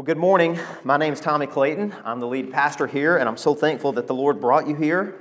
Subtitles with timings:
[0.00, 0.58] Well, good morning.
[0.82, 1.94] My name is Tommy Clayton.
[2.06, 5.14] I'm the lead pastor here, and I'm so thankful that the Lord brought you here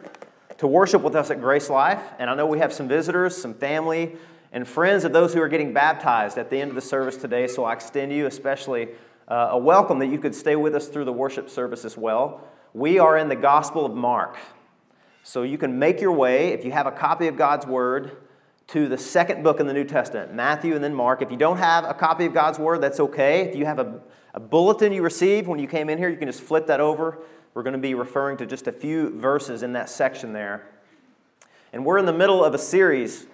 [0.57, 2.01] to worship with us at Grace Life.
[2.17, 4.15] And I know we have some visitors, some family,
[4.53, 7.45] and friends of those who are getting baptized at the end of the service today.
[7.45, 8.87] So I extend you especially
[9.27, 12.47] uh, a welcome that you could stay with us through the worship service as well.
[12.73, 14.37] We are in the Gospel of Mark.
[15.23, 18.15] So you can make your way, if you have a copy of God's Word,
[18.69, 21.23] to the second book in the New Testament, Matthew and then Mark.
[21.23, 23.41] If you don't have a copy of God's Word, that's okay.
[23.41, 23.99] If you have a,
[24.35, 27.17] a bulletin you received when you came in here, you can just flip that over.
[27.55, 30.67] We're going to be referring to just a few verses in that section there.
[31.73, 33.25] And we're in the middle of a series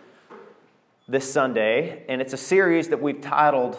[1.06, 3.78] this Sunday, and it's a series that we've titled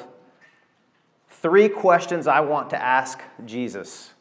[1.30, 4.12] Three Questions I Want to Ask Jesus.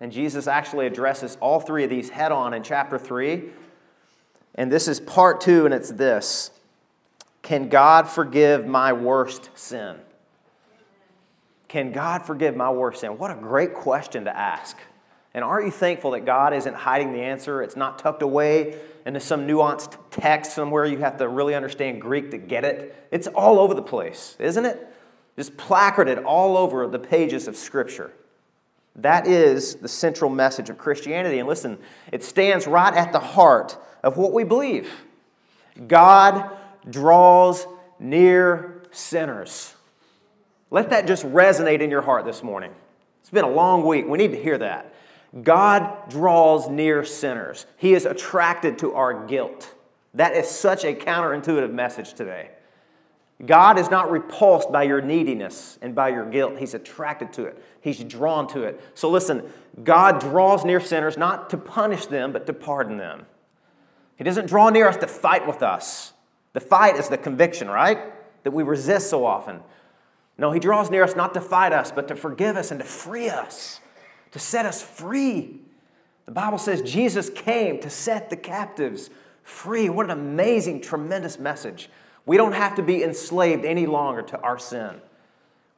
[0.00, 3.44] And Jesus actually addresses all three of these head on in chapter 3.
[4.56, 6.50] And this is part two, and it's this
[7.42, 9.96] Can God forgive my worst sin?
[11.68, 13.16] Can God forgive my worst sin?
[13.16, 14.76] What a great question to ask.
[15.32, 17.62] And aren't you thankful that God isn't hiding the answer?
[17.62, 22.32] It's not tucked away into some nuanced text somewhere you have to really understand Greek
[22.32, 23.06] to get it.
[23.12, 24.86] It's all over the place, isn't it?
[25.36, 28.10] Just placarded all over the pages of Scripture.
[28.96, 31.38] That is the central message of Christianity.
[31.38, 31.78] And listen,
[32.12, 34.90] it stands right at the heart of what we believe
[35.86, 36.50] God
[36.88, 37.66] draws
[37.98, 39.74] near sinners.
[40.70, 42.72] Let that just resonate in your heart this morning.
[43.20, 44.06] It's been a long week.
[44.06, 44.94] We need to hear that.
[45.42, 49.74] God draws near sinners, He is attracted to our guilt.
[50.14, 52.50] That is such a counterintuitive message today.
[53.46, 56.58] God is not repulsed by your neediness and by your guilt.
[56.58, 58.80] He's attracted to it, He's drawn to it.
[58.94, 59.44] So listen,
[59.84, 63.26] God draws near sinners not to punish them, but to pardon them.
[64.16, 66.12] He doesn't draw near us to fight with us.
[66.52, 67.98] The fight is the conviction, right?
[68.44, 69.60] That we resist so often.
[70.38, 72.86] No, He draws near us not to fight us, but to forgive us and to
[72.86, 73.80] free us,
[74.32, 75.60] to set us free.
[76.26, 79.10] The Bible says Jesus came to set the captives
[79.42, 79.88] free.
[79.88, 81.90] What an amazing, tremendous message.
[82.26, 85.00] We don't have to be enslaved any longer to our sin.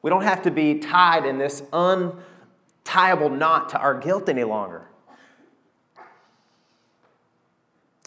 [0.02, 4.88] We don't have to be tied in this untiable knot to our guilt any longer.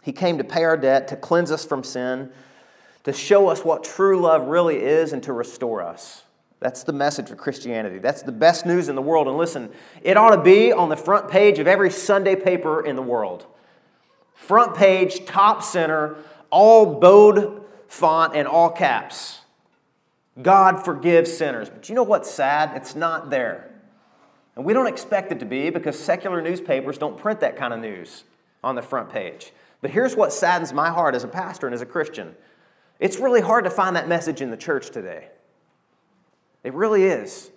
[0.03, 2.31] He came to pay our debt, to cleanse us from sin,
[3.05, 6.23] to show us what true love really is, and to restore us.
[6.59, 7.99] That's the message of Christianity.
[7.99, 9.27] That's the best news in the world.
[9.27, 9.69] And listen,
[10.01, 13.45] it ought to be on the front page of every Sunday paper in the world.
[14.33, 16.17] Front page, top center,
[16.49, 19.41] all bowed font and all caps.
[20.41, 21.69] God forgives sinners.
[21.69, 22.75] But you know what's sad?
[22.75, 23.71] It's not there.
[24.55, 27.79] And we don't expect it to be because secular newspapers don't print that kind of
[27.79, 28.23] news
[28.63, 29.51] on the front page.
[29.81, 32.35] But here's what saddens my heart as a pastor and as a Christian
[32.99, 35.27] it's really hard to find that message in the church today.
[36.63, 37.51] It really is.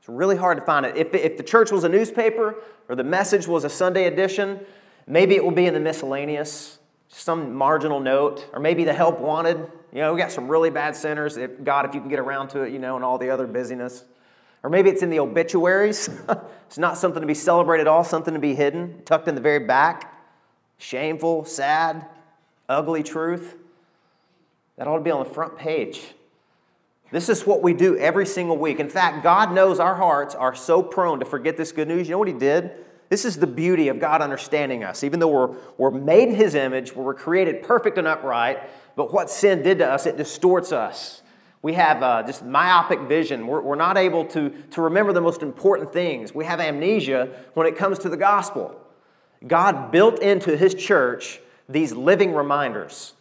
[0.00, 0.96] It's really hard to find it.
[0.96, 2.56] If, if the church was a newspaper
[2.88, 4.60] or the message was a Sunday edition,
[5.06, 6.78] maybe it will be in the miscellaneous
[7.16, 9.56] some marginal note, or maybe the help wanted.
[9.92, 11.36] You know, we got some really bad sinners.
[11.36, 13.46] If, God, if you can get around to it, you know, and all the other
[13.46, 14.04] busyness.
[14.64, 16.08] Or maybe it's in the obituaries.
[16.66, 19.60] it's not something to be celebrated all, something to be hidden, tucked in the very
[19.60, 20.12] back.
[20.78, 22.04] Shameful, sad,
[22.68, 23.56] ugly truth.
[24.76, 26.02] That ought to be on the front page.
[27.10, 28.80] This is what we do every single week.
[28.80, 32.08] In fact, God knows our hearts are so prone to forget this good news.
[32.08, 32.72] You know what He did?
[33.08, 35.04] This is the beauty of God understanding us.
[35.04, 38.58] Even though we're, we're made in His image, we're created perfect and upright,
[38.96, 41.22] but what sin did to us, it distorts us.
[41.62, 43.46] We have uh, just myopic vision.
[43.46, 46.34] We're, we're not able to, to remember the most important things.
[46.34, 48.78] We have amnesia when it comes to the gospel.
[49.46, 53.14] God built into His church these living reminders.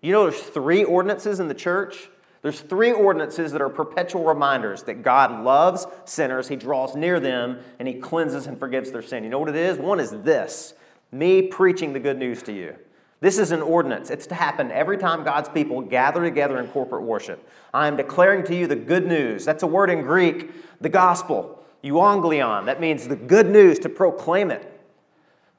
[0.00, 2.08] You know, there's three ordinances in the church
[2.42, 7.58] there's three ordinances that are perpetual reminders that God loves sinners, He draws near them,
[7.78, 9.24] and He cleanses and forgives their sin.
[9.24, 9.78] You know what it is?
[9.78, 10.74] One is this
[11.12, 12.76] me preaching the good news to you.
[13.20, 14.08] This is an ordinance.
[14.08, 17.46] It's to happen every time God's people gather together in corporate worship.
[17.74, 19.44] I am declaring to you the good news.
[19.44, 20.50] That's a word in Greek,
[20.80, 22.64] the gospel, euangelion.
[22.64, 24.69] That means the good news, to proclaim it.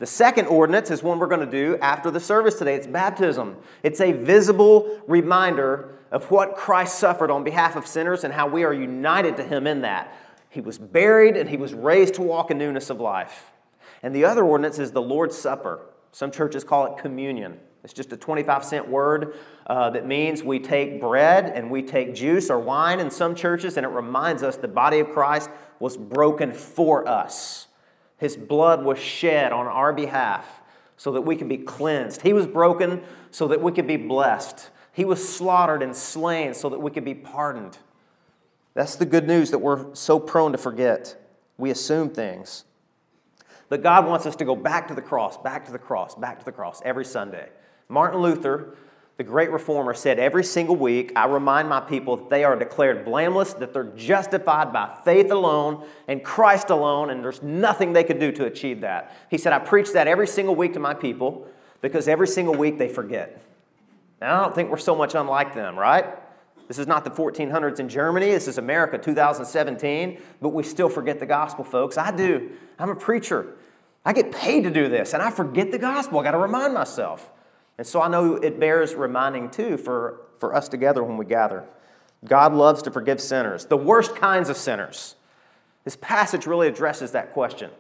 [0.01, 2.73] The second ordinance is one we're going to do after the service today.
[2.73, 3.57] It's baptism.
[3.83, 8.63] It's a visible reminder of what Christ suffered on behalf of sinners and how we
[8.63, 10.11] are united to him in that.
[10.49, 13.51] He was buried and he was raised to walk in newness of life.
[14.01, 15.81] And the other ordinance is the Lord's Supper.
[16.11, 17.59] Some churches call it communion.
[17.83, 19.35] It's just a 25 cent word
[19.67, 23.77] uh, that means we take bread and we take juice or wine in some churches,
[23.77, 27.67] and it reminds us the body of Christ was broken for us.
[28.21, 30.61] His blood was shed on our behalf
[30.95, 32.21] so that we can be cleansed.
[32.21, 33.01] He was broken
[33.31, 34.69] so that we could be blessed.
[34.93, 37.79] He was slaughtered and slain so that we could be pardoned.
[38.75, 41.19] That's the good news that we're so prone to forget.
[41.57, 42.65] We assume things.
[43.69, 46.37] But God wants us to go back to the cross, back to the cross, back
[46.37, 47.49] to the cross every Sunday.
[47.89, 48.75] Martin Luther,
[49.21, 53.05] the great reformer, said every single week, I remind my people that they are declared
[53.05, 58.19] blameless, that they're justified by faith alone and Christ alone, and there's nothing they could
[58.19, 59.15] do to achieve that.
[59.29, 61.47] He said, I preach that every single week to my people
[61.83, 63.43] because every single week they forget.
[64.19, 66.17] Now, I don't think we're so much unlike them, right?
[66.67, 68.31] This is not the 1400s in Germany.
[68.31, 71.95] This is America 2017, but we still forget the gospel, folks.
[71.95, 72.53] I do.
[72.79, 73.53] I'm a preacher.
[74.03, 76.17] I get paid to do this, and I forget the gospel.
[76.17, 77.31] I got to remind myself.
[77.81, 81.65] And so I know it bears reminding too for, for us together when we gather.
[82.23, 85.15] God loves to forgive sinners, the worst kinds of sinners.
[85.83, 87.71] This passage really addresses that question.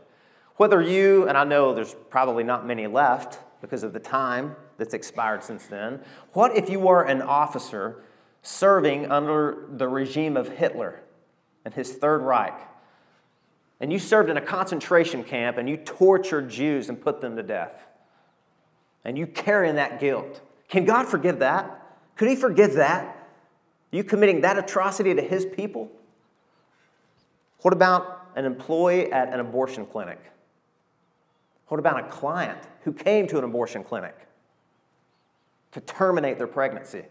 [0.55, 4.95] Whether you, and I know there's probably not many left because of the time that's
[4.95, 5.99] expired since then,
[6.33, 8.03] what if you were an officer
[8.41, 10.99] serving under the regime of Hitler
[11.63, 12.59] and his Third Reich?
[13.79, 17.43] And you served in a concentration camp and you tortured Jews and put them to
[17.43, 17.85] death
[19.03, 20.41] and you carrying that guilt.
[20.69, 21.97] Can God forgive that?
[22.15, 23.27] Could He forgive that?
[23.91, 25.91] You committing that atrocity to His people?
[27.61, 30.19] What about an employee at an abortion clinic?
[31.67, 34.15] What about a client who came to an abortion clinic
[35.71, 37.03] to terminate their pregnancy?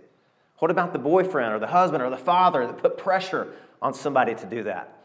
[0.59, 4.35] What about the boyfriend or the husband or the father that put pressure on somebody
[4.35, 4.97] to do that?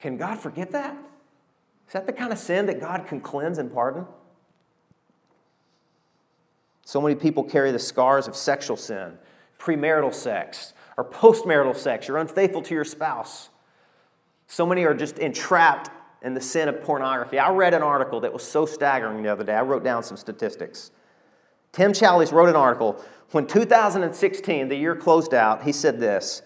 [0.00, 0.96] Can God forgive that?
[1.86, 4.06] Is that the kind of sin that God can cleanse and pardon?
[6.84, 9.18] So many people carry the scars of sexual sin,
[9.58, 12.06] premarital sex, or postmarital sex.
[12.06, 13.48] You're unfaithful to your spouse.
[14.46, 15.90] So many are just entrapped
[16.22, 17.38] in the sin of pornography.
[17.38, 19.54] I read an article that was so staggering the other day.
[19.54, 20.90] I wrote down some statistics.
[21.72, 23.02] Tim Challies wrote an article.
[23.32, 26.42] When 2016, the year closed out, he said this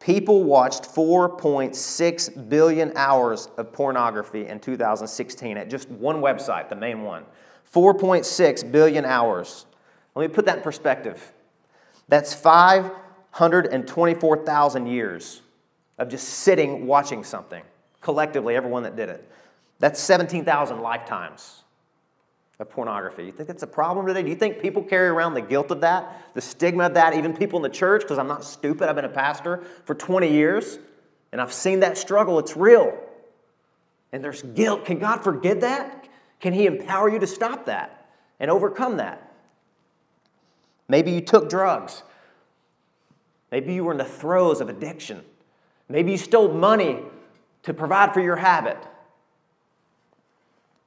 [0.00, 7.02] People watched 4.6 billion hours of pornography in 2016 at just one website, the main
[7.02, 7.24] one.
[7.72, 9.66] 4.6 billion hours.
[10.14, 11.32] Let me put that in perspective.
[12.08, 15.42] That's 524,000 years
[15.98, 17.64] of just sitting watching something,
[18.00, 19.28] collectively, everyone that did it.
[19.78, 21.64] That's 17,000 lifetimes
[22.58, 23.24] of pornography.
[23.24, 24.22] You think that's a problem today?
[24.22, 27.36] Do you think people carry around the guilt of that, the stigma of that, even
[27.36, 28.00] people in the church?
[28.02, 28.88] Because I'm not stupid.
[28.88, 30.78] I've been a pastor for 20 years
[31.32, 32.38] and I've seen that struggle.
[32.38, 32.98] It's real.
[34.12, 34.86] And there's guilt.
[34.86, 36.08] Can God forgive that?
[36.40, 38.06] Can He empower you to stop that
[38.38, 39.32] and overcome that?
[40.88, 42.02] Maybe you took drugs.
[43.50, 45.22] Maybe you were in the throes of addiction.
[45.88, 47.00] Maybe you stole money
[47.62, 48.78] to provide for your habit.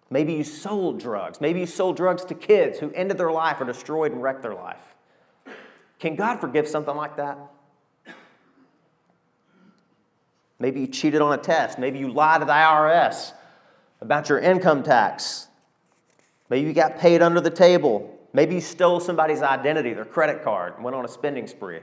[0.09, 1.39] Maybe you sold drugs.
[1.39, 4.55] Maybe you sold drugs to kids who ended their life or destroyed and wrecked their
[4.55, 4.95] life.
[5.99, 7.37] Can God forgive something like that?
[10.57, 11.79] Maybe you cheated on a test.
[11.79, 13.33] Maybe you lied to the IRS
[14.01, 15.47] about your income tax.
[16.49, 18.17] Maybe you got paid under the table.
[18.33, 21.81] Maybe you stole somebody's identity, their credit card, and went on a spending spree.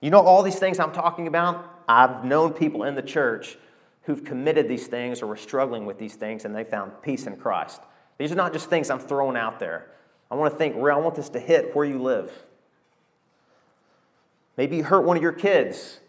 [0.00, 1.82] You know all these things I'm talking about?
[1.88, 3.58] I've known people in the church
[4.02, 7.36] who've committed these things or were struggling with these things and they found peace in
[7.36, 7.80] Christ.
[8.18, 9.86] These are not just things I'm throwing out there.
[10.30, 10.96] I want to think real.
[10.96, 12.32] I want this to hit where you live.
[14.56, 16.00] Maybe you hurt one of your kids.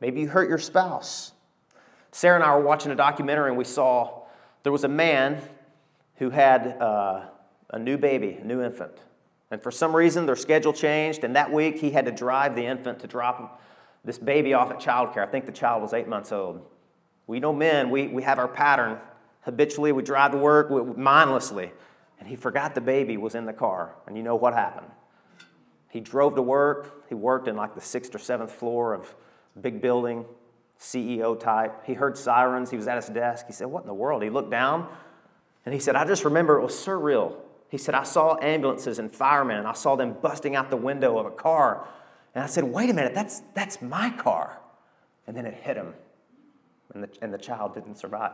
[0.00, 1.32] Maybe you hurt your spouse.
[2.12, 4.22] Sarah and I were watching a documentary and we saw
[4.62, 5.42] there was a man
[6.16, 7.26] who had uh,
[7.70, 8.92] a new baby, a new infant.
[9.50, 12.66] And for some reason, their schedule changed, and that week he had to drive the
[12.66, 13.62] infant to drop
[14.04, 15.26] this baby off at childcare.
[15.26, 16.66] I think the child was eight months old.
[17.26, 18.98] We know men, we, we have our pattern.
[19.42, 21.72] Habitually, we drive to work mindlessly.
[22.18, 23.94] And he forgot the baby was in the car.
[24.06, 24.88] And you know what happened?
[25.88, 27.08] He drove to work.
[27.08, 29.14] He worked in like the sixth or seventh floor of
[29.60, 30.24] big building.
[30.78, 31.84] CEO type.
[31.84, 32.70] He heard sirens.
[32.70, 33.46] He was at his desk.
[33.46, 34.22] He said, What in the world?
[34.22, 34.88] He looked down
[35.64, 37.34] and he said, I just remember it was surreal.
[37.68, 39.66] He said, I saw ambulances and firemen.
[39.66, 41.86] I saw them busting out the window of a car.
[42.34, 44.60] And I said, Wait a minute, that's, that's my car.
[45.26, 45.92] And then it hit him,
[46.94, 48.32] and the, and the child didn't survive.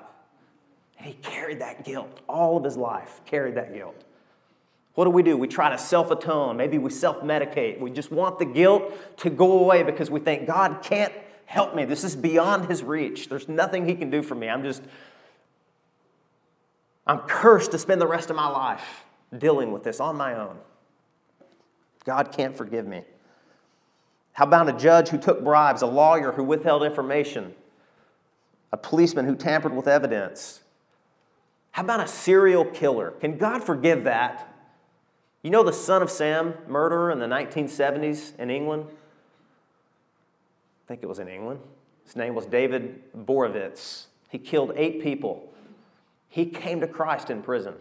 [0.99, 4.05] And he carried that guilt all of his life, carried that guilt.
[4.95, 5.37] What do we do?
[5.37, 6.57] We try to self atone.
[6.57, 7.81] Maybe we self medicate.
[7.81, 11.13] We just want the guilt to go away because we think God can't
[11.47, 11.85] help me.
[11.85, 13.29] This is beyond his reach.
[13.29, 14.49] There's nothing he can do for me.
[14.49, 14.83] I'm just,
[17.07, 19.05] I'm cursed to spend the rest of my life
[19.37, 20.57] dealing with this on my own.
[22.05, 23.03] God can't forgive me.
[24.33, 27.55] How about a judge who took bribes, a lawyer who withheld information,
[28.73, 30.61] a policeman who tampered with evidence?
[31.71, 33.13] How about a serial killer?
[33.21, 34.53] Can God forgive that?
[35.43, 38.87] You know the Son of Sam murderer in the 1970s in England?
[40.85, 41.61] I think it was in England.
[42.05, 44.07] His name was David Borovitz.
[44.29, 45.53] He killed eight people.
[46.29, 47.75] He came to Christ in prison.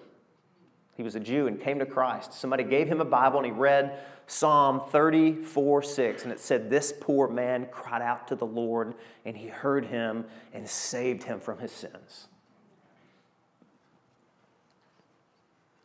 [0.95, 2.33] He was a Jew and came to Christ.
[2.33, 6.93] Somebody gave him a Bible and he read Psalm 34 6, and it said, This
[6.97, 8.93] poor man cried out to the Lord,
[9.25, 12.27] and he heard him and saved him from his sins.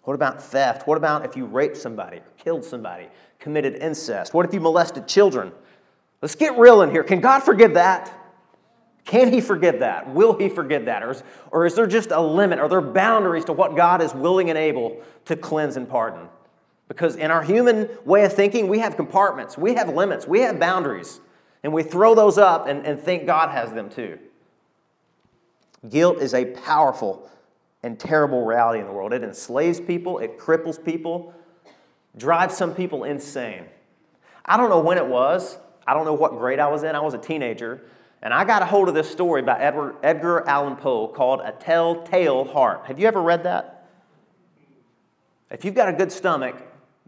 [0.05, 0.87] What about theft?
[0.87, 3.09] What about if you raped somebody, or killed somebody,
[3.39, 4.33] committed incest?
[4.33, 5.53] What if you molested children?
[6.21, 7.05] Let's get real in here.
[7.05, 8.13] Can God forgive that?
[9.05, 10.13] Can He forgive that?
[10.13, 11.03] Will He forgive that?
[11.03, 12.59] Or is, or is there just a limit?
[12.59, 16.29] Are there boundaries to what God is willing and able to cleanse and pardon?
[16.89, 20.59] Because in our human way of thinking, we have compartments, we have limits, we have
[20.59, 21.21] boundaries,
[21.63, 24.19] and we throw those up and, and think God has them too.
[25.89, 27.31] Guilt is a powerful
[27.83, 29.13] and terrible reality in the world.
[29.13, 31.33] It enslaves people, it cripples people,
[32.17, 33.67] drives some people insane.
[34.45, 36.95] I don't know when it was, I don't know what grade I was in.
[36.95, 37.81] I was a teenager,
[38.21, 41.53] and I got a hold of this story by Edward, Edgar Allan Poe called A
[41.53, 42.85] Telltale Heart.
[42.85, 43.89] Have you ever read that?
[45.51, 46.57] If you've got a good stomach,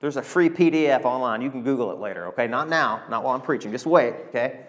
[0.01, 1.43] there's a free PDF online.
[1.43, 2.47] You can Google it later, okay?
[2.47, 3.71] Not now, not while I'm preaching.
[3.71, 4.61] Just wait, okay?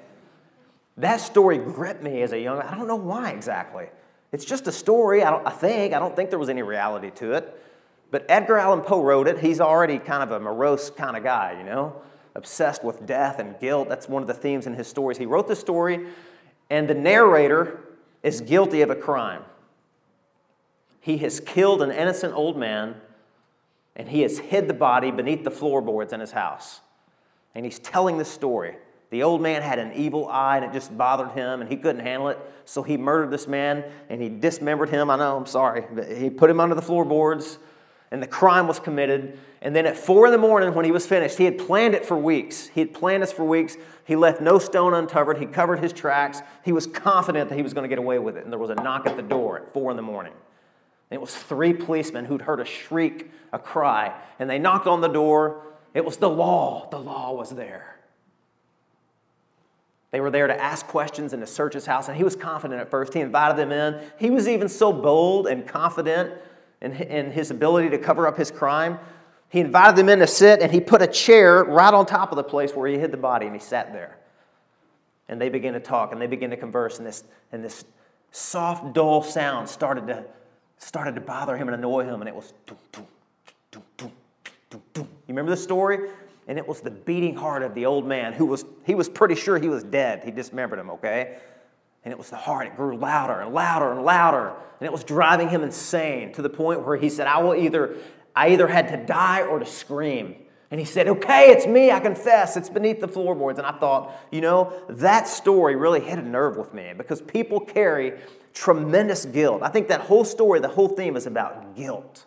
[0.97, 3.87] That story gripped me as a young I don't know why exactly.
[4.33, 5.93] It's just a story, I, I think.
[5.93, 7.63] I don't think there was any reality to it.
[8.11, 9.39] But Edgar Allan Poe wrote it.
[9.39, 12.01] He's already kind of a morose kind of guy, you know?
[12.35, 13.89] Obsessed with death and guilt.
[13.89, 15.17] That's one of the themes in his stories.
[15.17, 16.07] He wrote the story,
[16.69, 17.81] and the narrator
[18.23, 19.43] is guilty of a crime.
[20.99, 22.95] He has killed an innocent old man,
[23.95, 26.81] and he has hid the body beneath the floorboards in his house.
[27.53, 28.77] And he's telling the story.
[29.09, 32.01] The old man had an evil eye and it just bothered him and he couldn't
[32.01, 32.39] handle it.
[32.63, 35.09] So he murdered this man and he dismembered him.
[35.09, 35.83] I know, I'm sorry.
[35.93, 37.57] But he put him under the floorboards
[38.11, 39.39] and the crime was committed.
[39.61, 42.05] And then at four in the morning, when he was finished, he had planned it
[42.05, 42.67] for weeks.
[42.67, 43.77] He had planned this for weeks.
[44.05, 45.37] He left no stone uncovered.
[45.37, 46.41] He covered his tracks.
[46.63, 48.43] He was confident that he was going to get away with it.
[48.43, 50.33] And there was a knock at the door at four in the morning.
[51.09, 55.01] And it was three policemen who'd heard a shriek, a cry, and they knocked on
[55.01, 55.63] the door.
[55.93, 56.89] It was the law.
[56.89, 57.97] The law was there.
[60.11, 62.81] They were there to ask questions and to search his house, and he was confident
[62.81, 63.13] at first.
[63.13, 64.01] He invited them in.
[64.19, 66.33] He was even so bold and confident
[66.81, 68.99] in, his ability to cover up his crime.
[69.49, 72.35] He invited them in to sit, and he put a chair right on top of
[72.35, 74.17] the place where he hid the body, and he sat there.
[75.27, 77.85] And they began to talk, and they began to converse, and this, and this
[78.31, 80.25] soft, dull sound started to,
[80.77, 83.07] started to bother him and annoy him, and it was doo, doo,
[83.71, 84.11] doo, doo,
[84.69, 85.01] doo, doo.
[85.01, 86.09] You remember the story?
[86.47, 89.35] And it was the beating heart of the old man who was, he was pretty
[89.35, 90.23] sure he was dead.
[90.23, 91.37] He dismembered him, okay?
[92.03, 92.67] And it was the heart.
[92.67, 94.53] It grew louder and louder and louder.
[94.79, 97.95] And it was driving him insane to the point where he said, I will either,
[98.35, 100.35] I either had to die or to scream.
[100.71, 103.59] And he said, Okay, it's me, I confess, it's beneath the floorboards.
[103.59, 107.59] And I thought, you know, that story really hit a nerve with me because people
[107.59, 108.13] carry
[108.53, 109.61] tremendous guilt.
[109.61, 112.25] I think that whole story, the whole theme is about guilt.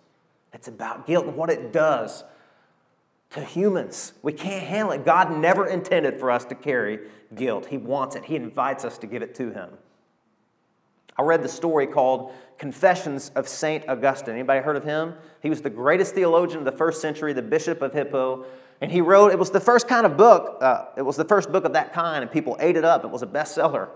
[0.53, 2.23] It's about guilt and what it does
[3.31, 4.13] to humans.
[4.23, 5.05] We can't handle it.
[5.05, 7.01] God never intended for us to carry
[7.35, 7.67] guilt.
[7.67, 8.25] He wants it.
[8.25, 9.71] He invites us to give it to him.
[11.17, 14.35] I read the story called Confessions of Saint Augustine.
[14.35, 15.15] Anybody heard of him?
[15.41, 18.47] He was the greatest theologian of the first century, the Bishop of Hippo,
[18.81, 19.33] and he wrote.
[19.33, 20.59] It was the first kind of book.
[20.61, 23.05] Uh, it was the first book of that kind, and people ate it up.
[23.05, 23.91] It was a bestseller.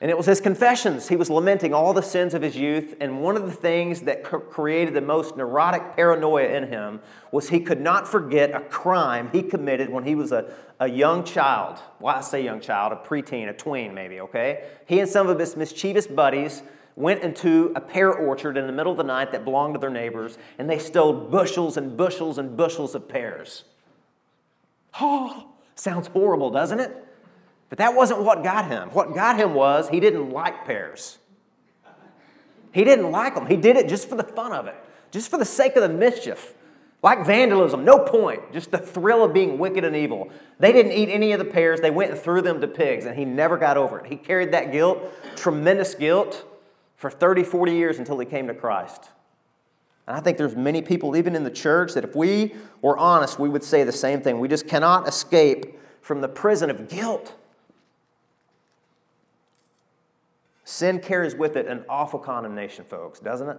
[0.00, 1.08] And it was his confessions.
[1.08, 2.94] He was lamenting all the sins of his youth.
[3.00, 7.00] And one of the things that created the most neurotic paranoia in him
[7.32, 11.24] was he could not forget a crime he committed when he was a, a young
[11.24, 11.80] child.
[11.98, 14.68] Well, I say young child, a preteen, a tween maybe, okay?
[14.86, 16.62] He and some of his mischievous buddies
[16.94, 19.90] went into a pear orchard in the middle of the night that belonged to their
[19.90, 23.64] neighbors, and they stole bushels and bushels and bushels of pears.
[25.00, 27.07] Oh, sounds horrible, doesn't it?
[27.68, 28.88] But that wasn't what got him.
[28.90, 31.18] What got him was he didn't like pears.
[32.72, 33.46] He didn't like them.
[33.46, 34.76] He did it just for the fun of it,
[35.10, 36.54] just for the sake of the mischief.
[37.02, 40.30] Like vandalism, no point, just the thrill of being wicked and evil.
[40.58, 43.16] They didn't eat any of the pears, they went and threw them to pigs, and
[43.16, 44.06] he never got over it.
[44.06, 44.98] He carried that guilt,
[45.36, 46.44] tremendous guilt,
[46.96, 49.10] for 30, 40 years until he came to Christ.
[50.08, 53.38] And I think there's many people, even in the church, that if we were honest,
[53.38, 54.40] we would say the same thing.
[54.40, 57.34] We just cannot escape from the prison of guilt.
[60.68, 63.56] Sin carries with it an awful condemnation, folks, doesn't it?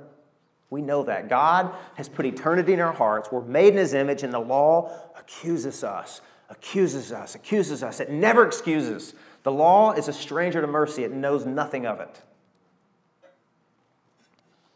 [0.69, 1.27] We know that.
[1.27, 3.31] God has put eternity in our hearts.
[3.31, 7.99] We're made in His image, and the law accuses us, accuses us, accuses us.
[7.99, 9.15] It never excuses.
[9.41, 12.21] The law is a stranger to mercy, it knows nothing of it.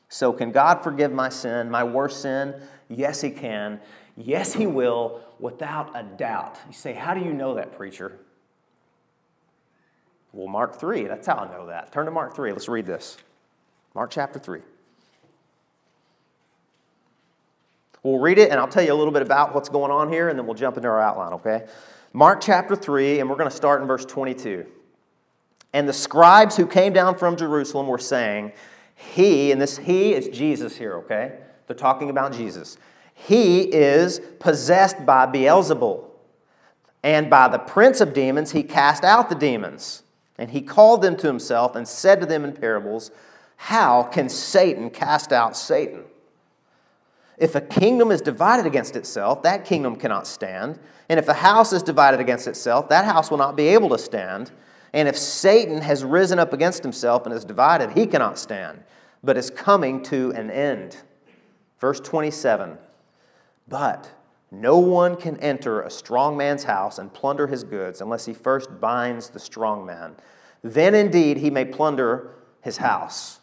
[0.10, 2.56] So, can God forgive my sin, my worst sin?
[2.90, 3.80] Yes, He can.
[4.18, 6.58] Yes, He will, without a doubt.
[6.66, 8.18] You say, How do you know that, preacher?
[10.34, 11.92] Well, Mark 3, that's how I know that.
[11.92, 12.52] Turn to Mark 3.
[12.52, 13.18] Let's read this.
[13.94, 14.62] Mark chapter 3.
[18.02, 20.28] We'll read it and I'll tell you a little bit about what's going on here
[20.28, 21.68] and then we'll jump into our outline, okay?
[22.12, 24.66] Mark chapter 3, and we're going to start in verse 22.
[25.72, 28.52] And the scribes who came down from Jerusalem were saying,
[28.96, 31.40] He, and this He is Jesus here, okay?
[31.66, 32.78] They're talking about Jesus.
[33.16, 36.06] He is possessed by Beelzebul,
[37.04, 40.03] and by the prince of demons he cast out the demons.
[40.38, 43.12] And he called them to himself and said to them in parables,
[43.56, 46.04] How can Satan cast out Satan?
[47.38, 50.80] If a kingdom is divided against itself, that kingdom cannot stand.
[51.10, 53.98] And if a house is divided against itself, that house will not be able to
[53.98, 54.52] stand.
[54.94, 58.84] And if Satan has risen up against himself and is divided, he cannot stand,
[59.24, 60.98] but is coming to an end.
[61.80, 62.78] Verse 27
[63.68, 64.12] But
[64.54, 68.80] no one can enter a strong man's house and plunder his goods unless he first
[68.80, 70.16] binds the strong man.
[70.62, 73.40] Then indeed he may plunder his house.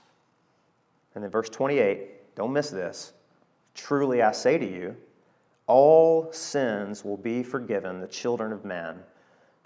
[1.14, 3.12] And then verse 28, don't miss this.
[3.74, 4.96] Truly I say to you,
[5.66, 9.00] all sins will be forgiven the children of men,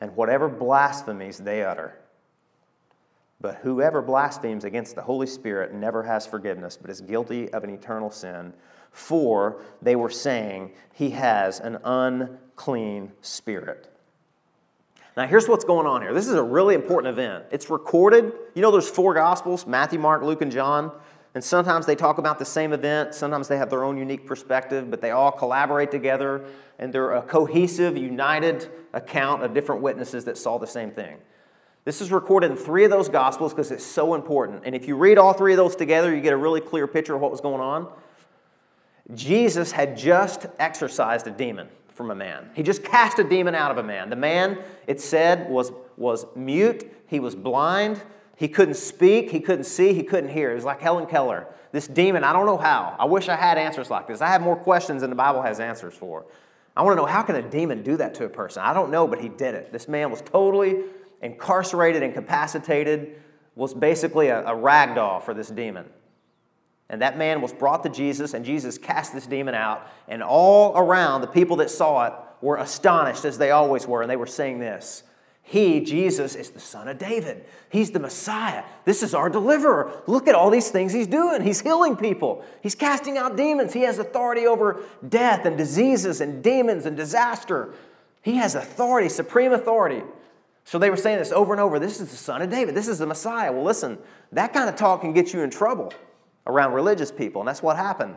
[0.01, 1.99] and whatever blasphemies they utter.
[3.41, 7.71] But whoever blasphemes against the Holy Spirit never has forgiveness, but is guilty of an
[7.71, 8.55] eternal sin.
[8.95, 13.91] For they were saying, He has an unclean spirit.
[15.17, 16.15] Now, here's what's going on here.
[16.15, 17.45] This is a really important event.
[17.51, 18.33] It's recorded.
[18.55, 20.93] You know, there's four Gospels Matthew, Mark, Luke, and John.
[21.35, 24.89] And sometimes they talk about the same event, sometimes they have their own unique perspective,
[24.89, 26.45] but they all collaborate together
[26.79, 31.17] and they're a cohesive, united account of different witnesses that saw the same thing.
[31.85, 34.63] This is recorded in three of those Gospels because it's so important.
[34.65, 37.17] And if you read all three of those together, you get a really clear picture
[37.17, 37.93] of what was going on.
[39.13, 42.51] Jesus had just exorcised a demon from a man.
[42.55, 44.09] He just cast a demon out of a man.
[44.09, 48.03] The man, it said, was, was mute, he was blind,
[48.37, 50.51] he couldn't speak, he couldn't see, he couldn't hear.
[50.51, 51.47] It was like Helen Keller.
[51.71, 52.97] This demon, I don't know how.
[52.99, 54.21] I wish I had answers like this.
[54.21, 56.25] I have more questions than the Bible has answers for.
[56.77, 58.63] I want to know how can a demon do that to a person?
[58.63, 59.73] I don't know, but he did it.
[59.73, 60.83] This man was totally
[61.23, 63.17] incarcerated, and incapacitated,
[63.55, 65.87] was basically a, a rag doll for this demon.
[66.91, 69.89] And that man was brought to Jesus, and Jesus cast this demon out.
[70.07, 74.11] And all around, the people that saw it were astonished, as they always were, and
[74.11, 75.03] they were saying this
[75.47, 77.45] he, Jesus, is the son of David.
[77.69, 78.65] He's the Messiah.
[78.87, 79.93] This is our deliverer.
[80.07, 81.43] Look at all these things he's doing.
[81.43, 83.75] He's healing people, he's casting out demons.
[83.75, 87.75] He has authority over death and diseases and demons and disaster.
[88.23, 90.03] He has authority, supreme authority.
[90.65, 92.89] So they were saying this over and over this is the son of David, this
[92.89, 93.53] is the Messiah.
[93.53, 93.99] Well, listen,
[94.33, 95.93] that kind of talk can get you in trouble
[96.47, 98.17] around religious people, and that's what happened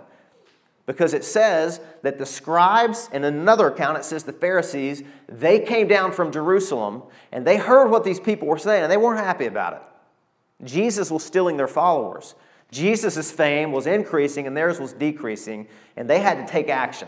[0.88, 5.88] because it says that the scribes, in another account, it says the Pharisees, they came
[5.88, 9.46] down from Jerusalem and they heard what these people were saying and they weren't happy
[9.46, 10.66] about it.
[10.66, 12.36] Jesus was stealing their followers.
[12.72, 17.08] Jesus' fame was increasing and theirs was decreasing, and they had to take action.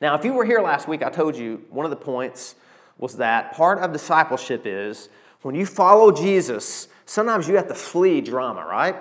[0.00, 2.56] Now, if you were here last week, I told you one of the points
[2.98, 5.08] was that part of discipleship is
[5.42, 8.96] when you follow Jesus, sometimes you have to flee drama, right?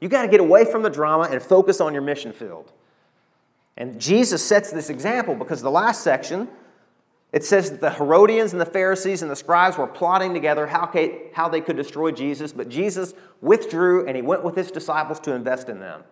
[0.00, 2.72] You got to get away from the drama and focus on your mission field.
[3.76, 6.48] And Jesus sets this example because the last section,
[7.32, 10.90] it says that the Herodians and the Pharisees and the scribes were plotting together how,
[11.34, 15.32] how they could destroy Jesus, but Jesus withdrew and he went with his disciples to
[15.32, 16.04] invest in them.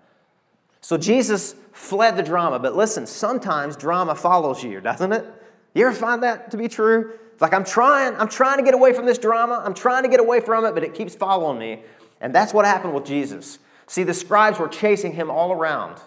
[0.83, 5.25] So Jesus fled the drama, but listen, sometimes drama follows you, doesn't it?
[5.73, 7.15] You ever find that to be true?
[7.33, 10.11] It's like I'm trying, I'm trying to get away from this drama, I'm trying to
[10.11, 11.83] get away from it, but it keeps following me.
[12.21, 13.59] And that's what happened with Jesus.
[13.87, 16.01] See, the scribes were chasing him all around.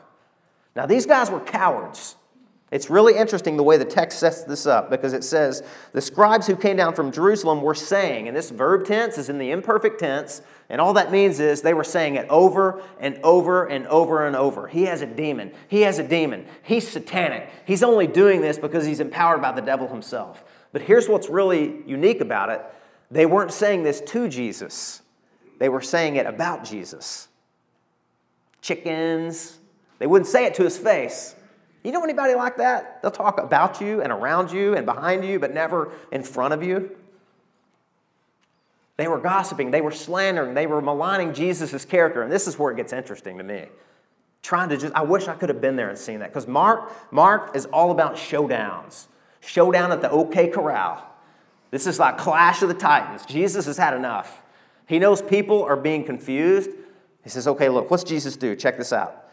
[0.76, 2.16] Now, these guys were cowards.
[2.70, 5.63] It's really interesting the way the text sets this up because it says,
[5.94, 9.38] The scribes who came down from Jerusalem were saying, and this verb tense is in
[9.38, 13.66] the imperfect tense, and all that means is they were saying it over and over
[13.66, 14.68] and over and over.
[14.68, 15.54] He has a demon.
[15.70, 16.46] He has a demon.
[16.62, 17.50] He's satanic.
[17.63, 20.44] He's only doing this because he's empowered by the devil himself.
[20.74, 22.62] But here's what's really unique about it
[23.10, 25.02] they weren't saying this to Jesus,
[25.58, 27.30] they were saying it about Jesus.
[28.62, 29.58] Chickens,
[30.00, 31.36] they wouldn't say it to his face.
[31.84, 33.02] You know anybody like that?
[33.02, 36.63] They'll talk about you and around you and behind you, but never in front of
[36.63, 36.96] you.
[38.98, 42.24] They were gossiping, they were slandering, they were maligning Jesus' character.
[42.24, 43.67] And this is where it gets interesting to me.
[44.41, 46.30] Trying to just, I wish I could have been there and seen that.
[46.30, 49.06] Because Mark, Mark is all about showdowns.
[49.39, 51.06] Showdown at the OK Corral.
[51.70, 53.26] This is like Clash of the Titans.
[53.26, 54.41] Jesus has had enough.
[54.88, 56.72] He knows people are being confused.
[57.28, 58.56] He says, okay, look, what's Jesus do?
[58.56, 59.28] Check this out.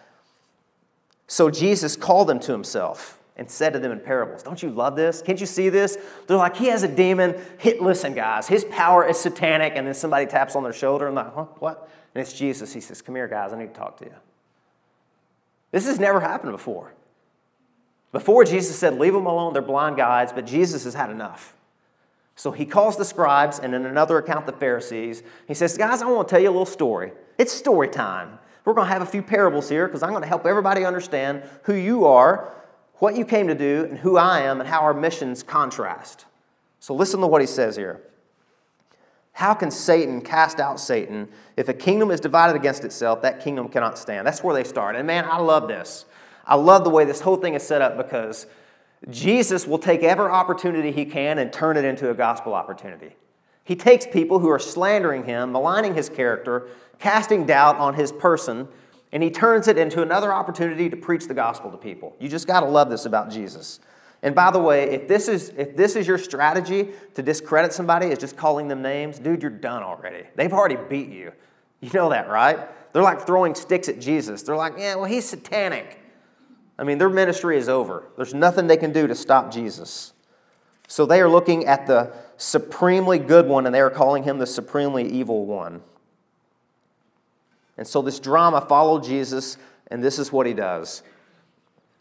[1.28, 3.20] So Jesus called them to himself.
[3.36, 4.42] and said to them in parables.
[4.42, 5.22] Don't you love this?
[5.22, 5.96] Can't you see this?
[6.26, 7.36] They're like, he has a demon.
[7.58, 9.74] Hit, listen, guys, his power is satanic.
[9.76, 11.88] And then somebody taps on their shoulder and like, huh, what?
[12.16, 12.72] And it's Jesus.
[12.72, 14.14] He says, come here, guys, I need to talk to you.
[15.70, 16.94] This has never happened before.
[18.10, 21.54] Before, Jesus said, leave them alone, they're blind guides, but Jesus has had enough.
[22.34, 25.22] So he calls the scribes and in another account the Pharisees.
[25.46, 27.12] He says, Guys, I want to tell you a little story.
[27.38, 28.38] It's story time.
[28.64, 31.42] We're going to have a few parables here because I'm going to help everybody understand
[31.64, 32.54] who you are
[32.98, 36.26] what you came to do and who I am and how our missions contrast.
[36.80, 38.00] So listen to what he says here.
[39.32, 41.28] How can Satan cast out Satan?
[41.56, 44.26] If a kingdom is divided against itself, that kingdom cannot stand.
[44.26, 44.94] That's where they start.
[44.94, 46.04] And man, I love this.
[46.46, 48.46] I love the way this whole thing is set up because
[49.10, 53.16] Jesus will take every opportunity he can and turn it into a gospel opportunity.
[53.64, 58.68] He takes people who are slandering him, maligning his character, casting doubt on his person,
[59.10, 62.14] and he turns it into another opportunity to preach the gospel to people.
[62.20, 63.80] You just got to love this about Jesus.
[64.22, 68.06] And by the way, if this is if this is your strategy to discredit somebody
[68.06, 70.24] is just calling them names, dude, you're done already.
[70.34, 71.32] They've already beat you.
[71.80, 72.58] You know that, right?
[72.94, 74.42] They're like throwing sticks at Jesus.
[74.42, 76.00] They're like, "Yeah, well, he's satanic."
[76.78, 78.04] I mean, their ministry is over.
[78.16, 80.13] There's nothing they can do to stop Jesus.
[80.88, 84.46] So they are looking at the supremely good one and they are calling him the
[84.46, 85.82] supremely evil one.
[87.76, 89.56] And so this drama followed Jesus,
[89.88, 91.02] and this is what he does.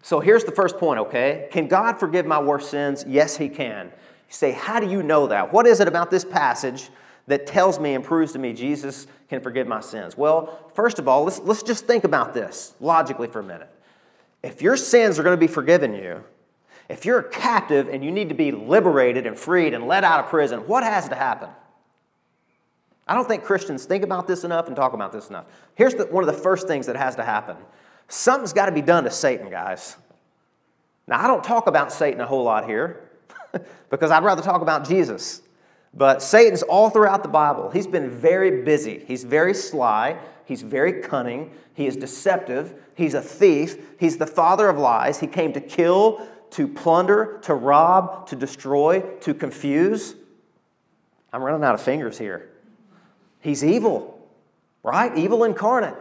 [0.01, 1.47] So here's the first point, okay?
[1.51, 3.05] Can God forgive my worst sins?
[3.07, 3.87] Yes, he can.
[3.87, 5.53] You say, how do you know that?
[5.53, 6.89] What is it about this passage
[7.27, 10.17] that tells me and proves to me Jesus can forgive my sins?
[10.17, 13.69] Well, first of all, let's, let's just think about this logically for a minute.
[14.43, 16.23] If your sins are going to be forgiven you,
[16.89, 20.19] if you're a captive and you need to be liberated and freed and let out
[20.19, 21.49] of prison, what has to happen?
[23.07, 25.45] I don't think Christians think about this enough and talk about this enough.
[25.75, 27.57] Here's the, one of the first things that has to happen
[28.07, 29.97] something's got to be done to Satan, guys.
[31.07, 33.09] Now, I don't talk about Satan a whole lot here
[33.89, 35.41] because I'd rather talk about Jesus.
[35.93, 37.69] But Satan's all throughout the Bible.
[37.69, 43.21] He's been very busy, he's very sly, he's very cunning, he is deceptive, he's a
[43.21, 45.19] thief, he's the father of lies.
[45.19, 50.15] He came to kill, to plunder, to rob, to destroy, to confuse.
[51.31, 52.49] I'm running out of fingers here.
[53.39, 54.19] He's evil,
[54.83, 55.17] right?
[55.17, 55.95] Evil incarnate.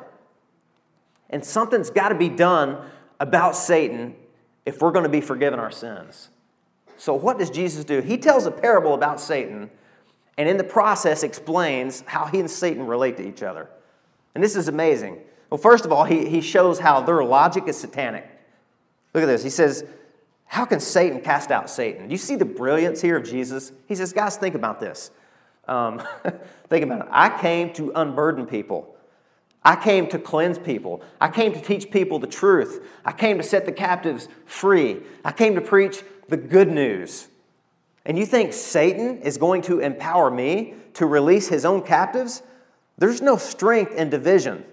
[1.30, 2.78] And something's got to be done
[3.18, 4.14] about Satan
[4.66, 6.28] if we're going to be forgiven our sins.
[6.98, 8.00] So, what does Jesus do?
[8.02, 9.70] He tells a parable about Satan
[10.36, 13.68] and in the process explains how he and Satan relate to each other.
[14.34, 15.18] And this is amazing.
[15.50, 18.28] Well, first of all, he, he shows how their logic is satanic.
[19.14, 19.42] Look at this.
[19.42, 19.84] He says,
[20.52, 22.08] How can Satan cast out Satan?
[22.08, 23.72] Do you see the brilliance here of Jesus?
[23.88, 25.10] He says, Guys, think about this.
[25.66, 26.02] Um,
[26.68, 27.08] think about it.
[27.10, 28.94] I came to unburden people.
[29.64, 31.00] I came to cleanse people.
[31.18, 32.86] I came to teach people the truth.
[33.02, 35.00] I came to set the captives free.
[35.24, 37.28] I came to preach the good news.
[38.04, 42.42] And you think Satan is going to empower me to release his own captives?
[42.98, 44.66] There's no strength in division.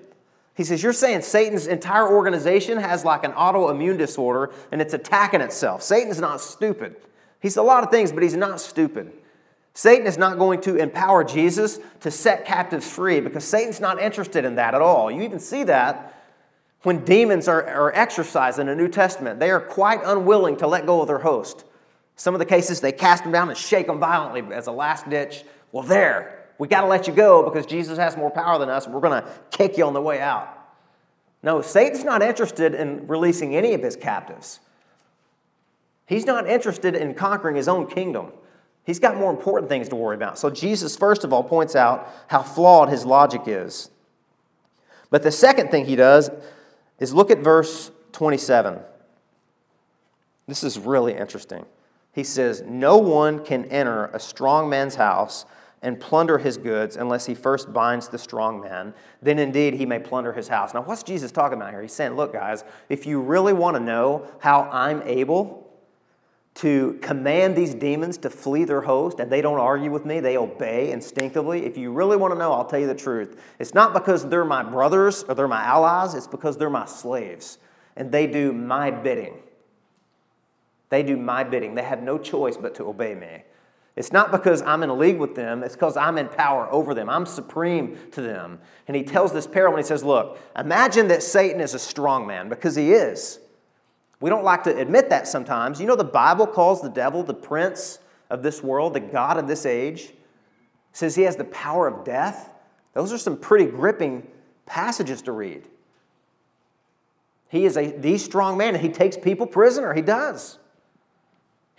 [0.60, 5.40] He says, You're saying Satan's entire organization has like an autoimmune disorder and it's attacking
[5.40, 5.82] itself.
[5.82, 6.98] Satan's not stupid.
[7.40, 9.14] He's a lot of things, but he's not stupid.
[9.74, 14.44] Satan is not going to empower Jesus to set captives free because Satan's not interested
[14.44, 15.10] in that at all.
[15.10, 16.22] You even see that
[16.82, 19.40] when demons are, are exorcised in the New Testament.
[19.40, 21.64] They are quite unwilling to let go of their host.
[22.18, 25.10] Some of the cases, they cast them down and shake them violently as a last
[25.10, 25.46] ditch.
[25.72, 28.86] Well, there, we got to let you go because Jesus has more power than us
[28.86, 30.56] and we're going to kick you on the way out.
[31.42, 34.60] No, Satan's not interested in releasing any of his captives.
[36.06, 38.34] He's not interested in conquering his own kingdom.
[38.84, 40.38] He's got more important things to worry about.
[40.38, 43.90] So Jesus, first of all, points out how flawed his logic is.
[45.10, 46.30] But the second thing he does
[47.00, 48.80] is look at verse 27.
[50.48, 51.66] This is really interesting.
[52.12, 55.46] He says, No one can enter a strong man's house
[55.82, 58.94] and plunder his goods unless he first binds the strong man.
[59.22, 60.74] Then indeed he may plunder his house.
[60.74, 61.82] Now, what's Jesus talking about here?
[61.82, 65.70] He's saying, Look, guys, if you really want to know how I'm able
[66.56, 70.36] to command these demons to flee their host, and they don't argue with me, they
[70.36, 71.66] obey instinctively.
[71.66, 73.42] If you really want to know, I'll tell you the truth.
[73.60, 77.60] It's not because they're my brothers or they're my allies, it's because they're my slaves,
[77.96, 79.36] and they do my bidding.
[80.90, 81.76] They do my bidding.
[81.76, 83.44] They have no choice but to obey me.
[84.00, 86.94] It's not because I'm in a league with them, it's because I'm in power over
[86.94, 87.10] them.
[87.10, 88.60] I'm supreme to them.
[88.88, 92.26] And he tells this parable and he says, Look, imagine that Satan is a strong
[92.26, 93.40] man, because he is.
[94.22, 95.82] We don't like to admit that sometimes.
[95.82, 99.50] You know, the Bible calls the devil the prince of this world, the God of
[99.50, 100.04] this age.
[100.04, 100.16] It
[100.94, 102.54] says he has the power of death.
[102.94, 104.26] Those are some pretty gripping
[104.66, 105.64] passages to read.
[107.50, 109.94] He is a the strong man, and he takes people prisoner.
[109.94, 110.58] He does.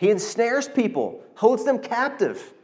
[0.00, 2.54] He ensnares people, holds them captive.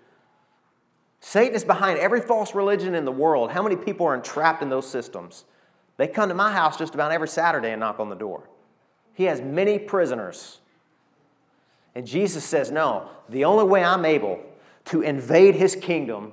[1.21, 3.51] Satan is behind every false religion in the world.
[3.51, 5.45] How many people are entrapped in those systems?
[5.99, 8.49] They come to my house just about every Saturday and knock on the door.
[9.13, 10.61] He has many prisoners.
[11.95, 14.41] And Jesus says, No, the only way I'm able
[14.87, 16.33] to invade his kingdom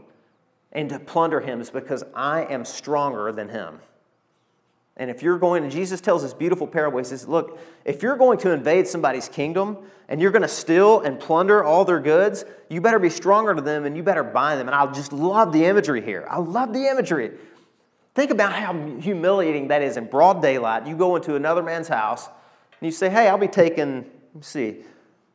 [0.72, 3.82] and to plunder him is because I am stronger than him.
[4.96, 8.16] And if you're going, and Jesus tells this beautiful parable, he says, Look, if you're
[8.16, 9.78] going to invade somebody's kingdom
[10.08, 13.62] and you're going to steal and plunder all their goods, you better be stronger to
[13.62, 14.68] them and you better bind them.
[14.68, 16.28] And I just love the imagery here.
[16.30, 17.32] I love the imagery.
[18.14, 20.86] Think about how humiliating that is in broad daylight.
[20.86, 24.84] You go into another man's house and you say, Hey, I'll be taking, let see,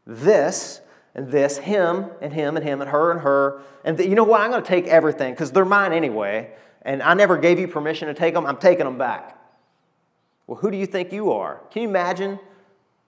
[0.07, 0.81] this
[1.17, 3.61] and this, him and him and him and her and her.
[3.85, 4.41] And you know what?
[4.41, 6.53] I'm going to take everything because they're mine anyway.
[6.83, 8.47] And I never gave you permission to take them.
[8.47, 9.38] I'm taking them back.
[10.49, 11.61] Well, who do you think you are?
[11.71, 12.41] Can you imagine?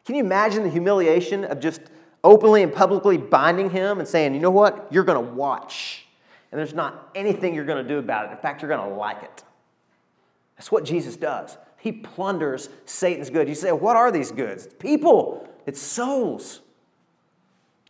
[0.05, 1.81] Can you imagine the humiliation of just
[2.23, 4.87] openly and publicly binding him and saying, you know what?
[4.93, 6.07] You're going to watch.
[6.53, 8.33] And there's not anything you're going to do about it.
[8.33, 9.43] In fact, you're going to like it.
[10.57, 11.57] That's what Jesus does.
[11.79, 13.49] He plunders Satan's good.
[13.49, 14.67] You say, what are these goods?
[14.67, 16.61] It's people, it's souls.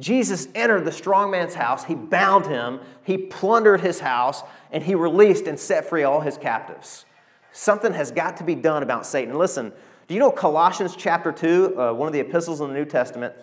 [0.01, 4.95] Jesus entered the strong man's house, he bound him, he plundered his house, and he
[4.95, 7.05] released and set free all his captives.
[7.53, 9.37] Something has got to be done about Satan.
[9.37, 9.73] Listen,
[10.07, 13.35] do you know Colossians chapter 2, uh, one of the epistles in the New Testament?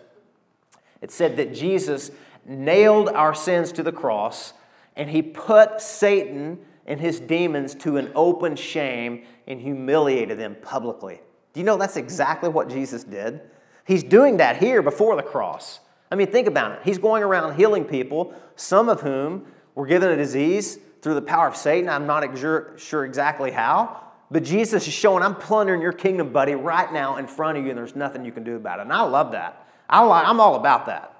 [1.01, 2.11] It said that Jesus
[2.45, 4.53] nailed our sins to the cross
[4.95, 11.21] and he put Satan and his demons to an open shame and humiliated them publicly.
[11.53, 13.41] Do you know that's exactly what Jesus did?
[13.85, 15.79] He's doing that here before the cross.
[16.11, 16.79] I mean, think about it.
[16.83, 21.47] He's going around healing people, some of whom were given a disease through the power
[21.47, 21.89] of Satan.
[21.89, 24.03] I'm not sure, exactly how.
[24.29, 27.69] But Jesus is showing, I'm plundering your kingdom, buddy, right now in front of you,
[27.69, 28.81] and there's nothing you can do about it.
[28.81, 29.65] And I love that.
[29.89, 31.15] I I'm all about that.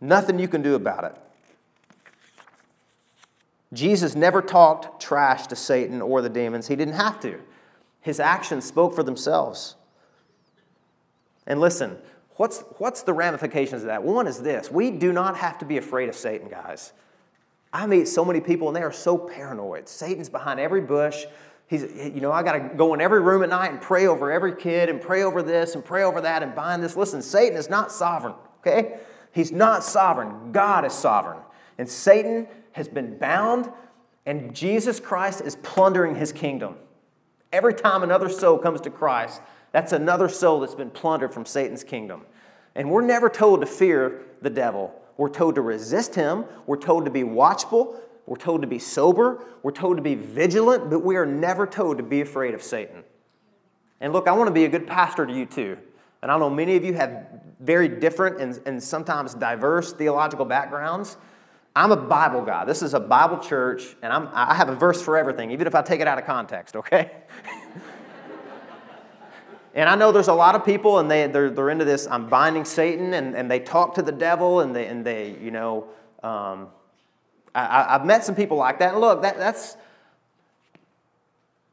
[0.00, 1.14] Nothing you can do about it.
[3.72, 6.66] Jesus never talked trash to Satan or the demons.
[6.66, 7.38] He didn't have to.
[8.00, 9.76] His actions spoke for themselves.
[11.46, 11.96] And listen,
[12.30, 14.02] what's, what's the ramifications of that?
[14.02, 16.92] One is this we do not have to be afraid of Satan, guys.
[17.72, 19.88] I meet so many people and they are so paranoid.
[19.88, 21.24] Satan's behind every bush.
[21.68, 24.32] He's, you know, I got to go in every room at night and pray over
[24.32, 26.96] every kid and pray over this and pray over that and bind this.
[26.96, 28.98] Listen, Satan is not sovereign, okay?
[29.32, 30.50] He's not sovereign.
[30.50, 31.38] God is sovereign.
[31.78, 33.70] And Satan has been bound,
[34.26, 36.74] and Jesus Christ is plundering his kingdom.
[37.52, 39.40] Every time another soul comes to Christ,
[39.72, 42.26] that's another soul that's been plundered from Satan's kingdom.
[42.74, 44.99] And we're never told to fear the devil.
[45.16, 46.44] We're told to resist him.
[46.66, 48.00] We're told to be watchful.
[48.26, 49.44] We're told to be sober.
[49.62, 53.04] We're told to be vigilant, but we are never told to be afraid of Satan.
[54.00, 55.76] And look, I want to be a good pastor to you too.
[56.22, 57.26] And I know many of you have
[57.60, 61.16] very different and, and sometimes diverse theological backgrounds.
[61.74, 62.64] I'm a Bible guy.
[62.64, 65.74] This is a Bible church, and I'm, I have a verse for everything, even if
[65.74, 67.12] I take it out of context, okay?
[69.74, 72.28] and I know there's a lot of people, and they, they're, they're into this I'm
[72.28, 75.86] binding Satan, and, and they talk to the devil, and they, and they you know,
[76.22, 76.68] um,
[77.54, 78.92] I, have met some people like that.
[78.92, 79.76] And look, that, that's,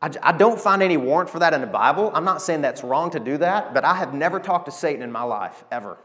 [0.02, 2.12] I, I don't find any warrant for that in the Bible.
[2.14, 5.02] I'm not saying that's wrong to do that, but I have never talked to Satan
[5.02, 5.98] in my life, ever.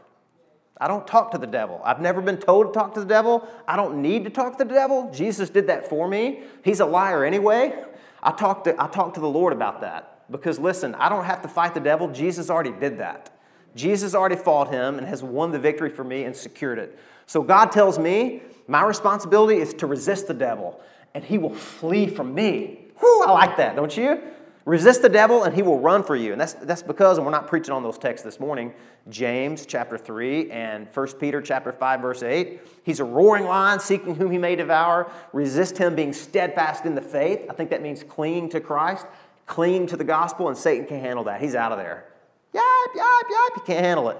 [0.81, 1.79] I don't talk to the devil.
[1.83, 3.47] I've never been told to talk to the devil.
[3.67, 5.11] I don't need to talk to the devil.
[5.13, 6.41] Jesus did that for me.
[6.63, 7.83] He's a liar anyway.
[8.21, 11.41] I talked to, I talked to the Lord about that because listen, I don't have
[11.41, 12.11] to fight the devil.
[12.11, 13.29] Jesus already did that.
[13.75, 16.97] Jesus already fought him and has won the victory for me and secured it.
[17.25, 20.79] So God tells me my responsibility is to resist the devil
[21.13, 22.87] and he will flee from me.
[22.99, 24.21] Whew, I like that, don't you?
[24.65, 26.31] Resist the devil and he will run for you.
[26.31, 28.73] And that's, that's because, and we're not preaching on those texts this morning,
[29.09, 32.61] James chapter 3 and 1 Peter chapter 5, verse 8.
[32.83, 35.11] He's a roaring lion seeking whom he may devour.
[35.33, 37.41] Resist him being steadfast in the faith.
[37.49, 39.05] I think that means clinging to Christ,
[39.45, 41.41] clinging to the gospel, and Satan can't handle that.
[41.41, 42.05] He's out of there.
[42.53, 42.63] Yap,
[42.95, 43.51] yap, yap.
[43.55, 44.17] He can't handle it.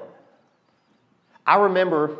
[1.45, 2.17] I remember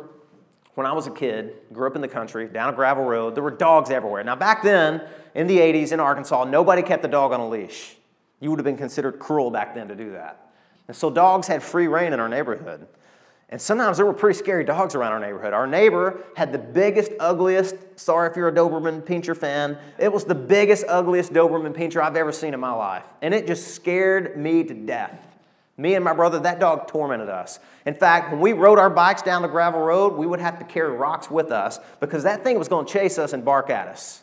[0.74, 3.42] when I was a kid, grew up in the country, down a gravel road, there
[3.42, 4.24] were dogs everywhere.
[4.24, 5.02] Now, back then,
[5.34, 7.96] in the 80s in Arkansas, nobody kept a dog on a leash.
[8.40, 10.50] You would have been considered cruel back then to do that.
[10.88, 12.86] And so dogs had free rein in our neighborhood.
[13.50, 15.52] And sometimes there were pretty scary dogs around our neighborhood.
[15.52, 20.24] Our neighbor had the biggest, ugliest, sorry if you're a Doberman Pinscher fan, it was
[20.24, 23.04] the biggest, ugliest Doberman Pinscher I've ever seen in my life.
[23.22, 25.26] And it just scared me to death.
[25.76, 27.58] Me and my brother, that dog tormented us.
[27.84, 30.64] In fact, when we rode our bikes down the gravel road, we would have to
[30.64, 33.88] carry rocks with us because that thing was going to chase us and bark at
[33.88, 34.22] us.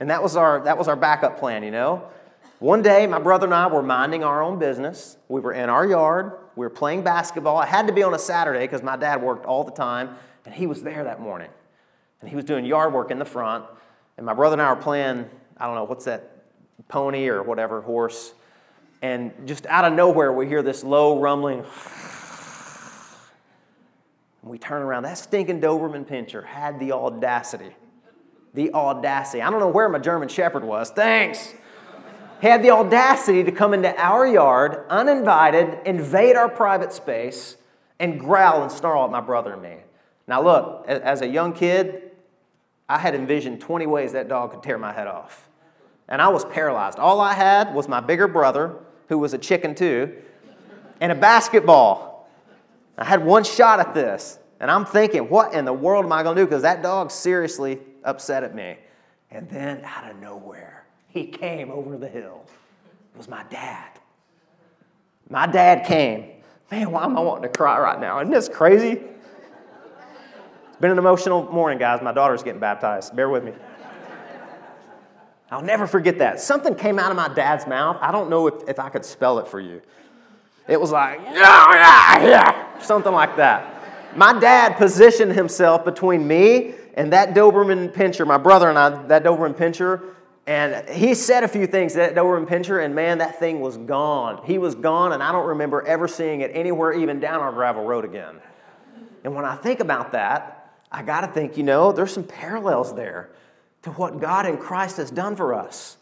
[0.00, 2.08] And that was our, that was our backup plan, you know?
[2.58, 5.18] One day, my brother and I were minding our own business.
[5.28, 6.32] We were in our yard.
[6.56, 7.58] We were playing basketball.
[7.58, 10.16] I had to be on a Saturday because my dad worked all the time,
[10.46, 11.50] and he was there that morning.
[12.20, 13.66] And he was doing yard work in the front.
[14.16, 16.32] And my brother and I were playing, I don't know, what's that,
[16.88, 18.32] pony or whatever, horse.
[19.02, 21.64] And just out of nowhere, we hear this low rumbling.
[24.42, 25.02] And we turn around.
[25.02, 27.74] That stinking Doberman Pinscher had the audacity.
[28.54, 29.42] The audacity.
[29.42, 30.88] I don't know where my German Shepherd was.
[30.90, 31.52] Thanks
[32.40, 37.56] had the audacity to come into our yard uninvited, invade our private space,
[37.98, 39.76] and growl and snarl at my brother and me.
[40.28, 42.10] Now, look, as a young kid,
[42.88, 45.48] I had envisioned 20 ways that dog could tear my head off.
[46.08, 46.98] And I was paralyzed.
[46.98, 48.76] All I had was my bigger brother,
[49.08, 50.14] who was a chicken too,
[51.00, 52.28] and a basketball.
[52.98, 54.38] I had one shot at this.
[54.58, 56.46] And I'm thinking, what in the world am I going to do?
[56.46, 58.78] Because that dog seriously upset at me.
[59.30, 60.75] And then out of nowhere,
[61.16, 62.44] he came over the hill.
[63.14, 63.88] It was my dad.
[65.30, 66.26] My dad came.
[66.70, 68.20] Man, why am I wanting to cry right now?
[68.20, 69.00] Isn't this crazy?
[70.68, 72.02] It's been an emotional morning, guys.
[72.02, 73.16] My daughter's getting baptized.
[73.16, 73.52] Bear with me.
[75.50, 76.38] I'll never forget that.
[76.40, 77.96] Something came out of my dad's mouth.
[78.02, 79.80] I don't know if, if I could spell it for you.
[80.68, 84.16] It was like, yeah, yeah, yeah, something like that.
[84.16, 89.22] My dad positioned himself between me and that Doberman Pinscher, my brother and I, that
[89.22, 90.02] Doberman Pinscher,
[90.46, 94.42] and he said a few things that Doberman Pinscher, and man, that thing was gone.
[94.44, 97.84] He was gone, and I don't remember ever seeing it anywhere, even down our gravel
[97.84, 98.36] road again.
[99.24, 102.94] And when I think about that, I got to think, you know, there's some parallels
[102.94, 103.30] there
[103.82, 105.96] to what God in Christ has done for us.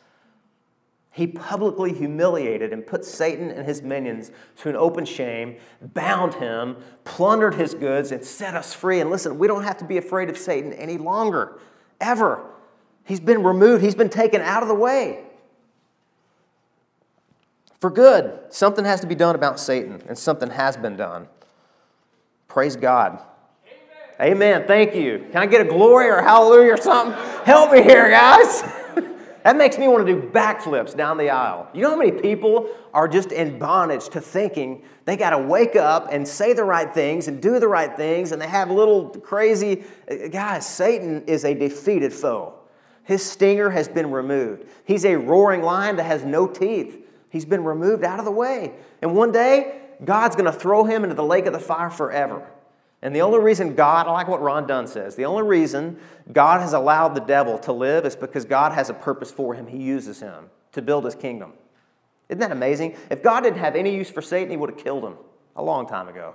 [1.11, 6.76] He publicly humiliated and put Satan and his minions to an open shame, bound him,
[7.04, 9.00] plundered his goods, and set us free.
[9.00, 11.61] And listen, we don't have to be afraid of Satan any longer,
[12.00, 12.44] ever.
[13.05, 15.25] He's been removed, he's been taken out of the way.
[17.85, 21.29] For good, something has to be done about Satan, and something has been done.
[22.49, 23.21] Praise God.
[24.19, 24.33] Amen.
[24.33, 24.67] Amen.
[24.67, 25.27] Thank you.
[25.33, 27.12] Can I get a glory or hallelujah or something?
[27.45, 28.62] Help me here, guys.
[29.43, 31.69] that makes me want to do backflips down the aisle.
[31.75, 35.77] You know how many people are just in bondage to thinking they got to wake
[35.77, 39.11] up and say the right things and do the right things, and they have little
[39.11, 39.85] crazy.
[40.11, 42.55] Uh, guys, Satan is a defeated foe.
[43.05, 44.64] His stinger has been removed.
[44.85, 47.07] He's a roaring lion that has no teeth.
[47.31, 48.73] He's been removed out of the way.
[49.03, 52.49] And one day, God's going to throw him into the lake of the fire forever.
[53.03, 55.99] And the only reason God, I like what Ron Dunn says, the only reason
[56.33, 59.67] God has allowed the devil to live is because God has a purpose for him.
[59.67, 61.53] He uses him to build his kingdom.
[62.31, 62.97] Isn't that amazing?
[63.11, 65.17] If God didn't have any use for Satan, he would have killed him
[65.55, 66.35] a long time ago.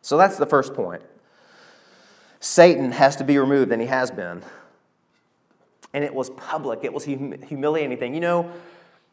[0.00, 1.02] So that's the first point.
[2.42, 4.42] Satan has to be removed, and he has been.
[5.94, 8.14] And it was public, it was hum- humiliating thing.
[8.14, 8.52] You know,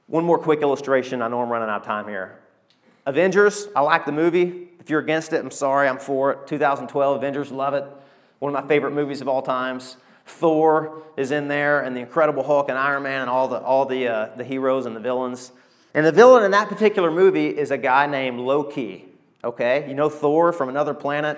[0.08, 1.22] one more quick illustration.
[1.22, 2.40] I know I'm running out of time here.
[3.06, 4.70] Avengers, I like the movie.
[4.80, 6.48] If you're against it, I'm sorry, I'm for it.
[6.48, 7.86] 2012, Avengers, love it.
[8.40, 9.98] One of my favorite movies of all times.
[10.26, 13.86] Thor is in there, and the Incredible Hulk and Iron Man, and all the, all
[13.86, 15.52] the, uh, the heroes and the villains.
[15.94, 19.06] And the villain in that particular movie is a guy named Loki.
[19.44, 19.88] Okay?
[19.88, 21.38] You know Thor from another planet?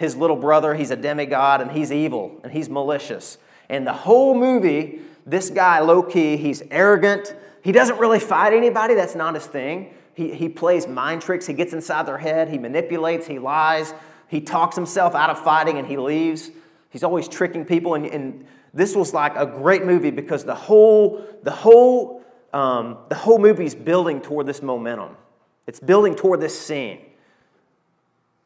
[0.00, 3.36] His little brother, he's a demigod, and he's evil, and he's malicious.
[3.68, 7.36] And the whole movie, this guy, Loki, he's arrogant.
[7.62, 9.92] He doesn't really fight anybody, that's not his thing.
[10.14, 13.92] He, he plays mind tricks, he gets inside their head, he manipulates, he lies,
[14.26, 16.50] he talks himself out of fighting, and he leaves.
[16.88, 21.26] He's always tricking people, and, and this was like a great movie because the whole,
[21.42, 25.14] the whole, um, the whole movie is building toward this momentum.
[25.66, 27.00] It's building toward this scene.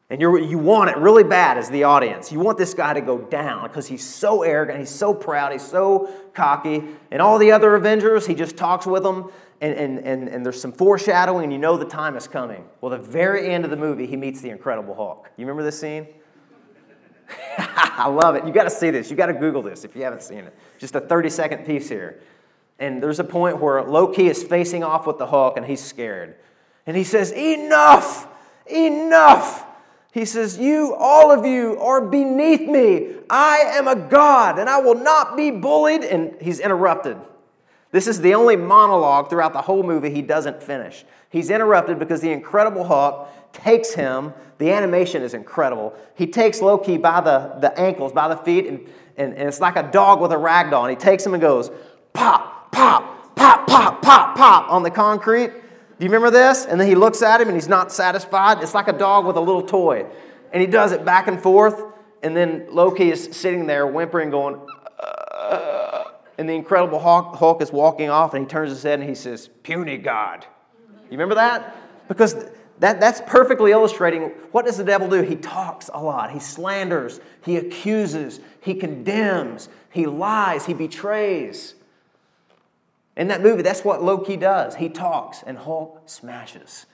[0.09, 2.31] And you you want it really bad as the audience.
[2.31, 5.65] You want this guy to go down because he's so arrogant, he's so proud, he's
[5.65, 6.83] so cocky.
[7.09, 10.61] And all the other Avengers, he just talks with them, and, and, and, and there's
[10.61, 12.65] some foreshadowing, and you know the time is coming.
[12.81, 15.31] Well, the very end of the movie, he meets the Incredible Hulk.
[15.37, 16.07] You remember this scene?
[17.57, 18.45] I love it.
[18.45, 19.09] You got to see this.
[19.09, 20.55] You got to Google this if you haven't seen it.
[20.77, 22.21] Just a 30 second piece here.
[22.77, 26.35] And there's a point where Loki is facing off with the Hulk, and he's scared.
[26.85, 28.27] And he says, Enough!
[28.67, 29.65] Enough!
[30.15, 33.15] He says, You, all of you, are beneath me.
[33.29, 36.05] I am a God and I will not be bullied.
[36.05, 37.17] And he's interrupted.
[37.91, 41.03] This is the only monologue throughout the whole movie he doesn't finish.
[41.29, 44.33] He's interrupted because the Incredible Hulk takes him.
[44.57, 45.93] The animation is incredible.
[46.15, 48.87] He takes Loki by the, the ankles, by the feet, and,
[49.17, 50.85] and, and it's like a dog with a rag doll.
[50.85, 51.71] And he takes him and goes,
[52.13, 55.51] pop, pop, pop, pop, pop, pop on the concrete.
[55.97, 56.65] Do you remember this?
[56.65, 58.61] And then he looks at him and he's not satisfied.
[58.61, 60.05] It's like a dog with a little toy.
[60.51, 61.81] And he does it back and forth.
[62.21, 64.59] And then Loki is sitting there whimpering, going,
[64.99, 66.03] uh,
[66.37, 69.15] and the Incredible Hulk, Hulk is walking off, and he turns his head and he
[69.15, 70.45] says, Puny God.
[71.05, 71.75] You remember that?
[72.07, 72.35] Because
[72.79, 75.21] that, that's perfectly illustrating what does the devil do?
[75.21, 76.31] He talks a lot.
[76.31, 81.74] He slanders, he accuses, he condemns, he lies, he betrays.
[83.15, 84.75] In that movie, that's what Loki does.
[84.75, 86.85] He talks, and Hulk smashes.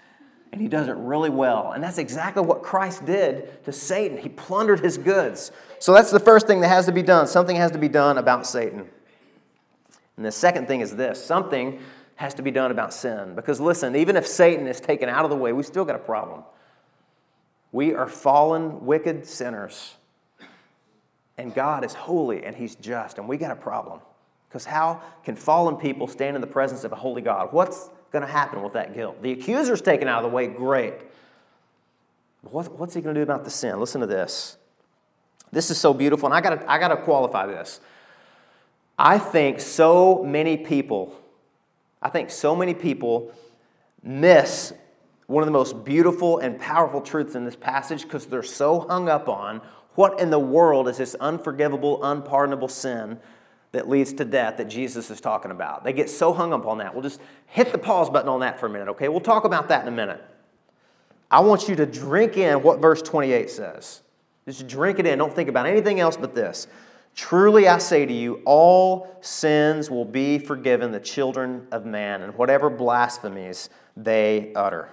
[0.51, 1.72] And he does it really well.
[1.72, 4.17] And that's exactly what Christ did to Satan.
[4.17, 5.51] He plundered his goods.
[5.80, 7.26] So that's the first thing that has to be done.
[7.26, 8.88] Something has to be done about Satan.
[10.17, 11.80] And the second thing is this something
[12.15, 13.34] has to be done about sin.
[13.34, 15.99] Because listen, even if Satan is taken out of the way, we still got a
[15.99, 16.43] problem.
[17.72, 19.95] We are fallen, wicked sinners.
[21.38, 24.01] And God is holy and He's just, and we got a problem.
[24.52, 27.54] Because how can fallen people stand in the presence of a holy God?
[27.54, 29.22] What's going to happen with that guilt?
[29.22, 30.95] The accuser's taken out of the way, great.
[32.41, 33.80] what's he going to do about the sin?
[33.80, 34.58] Listen to this.
[35.54, 37.80] This is so beautiful, and I got I got to qualify this.
[38.97, 41.18] I think so many people,
[42.02, 43.34] I think so many people
[44.04, 44.74] miss
[45.28, 49.08] one of the most beautiful and powerful truths in this passage because they're so hung
[49.08, 49.62] up on
[49.95, 53.20] what in the world is this unforgivable, unpardonable sin
[53.72, 55.84] that leads to death that Jesus is talking about.
[55.84, 56.93] They get so hung up on that.
[56.93, 59.07] We'll just hit the pause button on that for a minute, okay?
[59.07, 60.22] We'll talk about that in a minute.
[61.30, 64.01] I want you to drink in what verse 28 says.
[64.45, 65.17] Just drink it in.
[65.17, 66.67] Don't think about anything else but this.
[67.15, 72.36] Truly I say to you, all sins will be forgiven the children of man, and
[72.36, 74.89] whatever blasphemies they utter.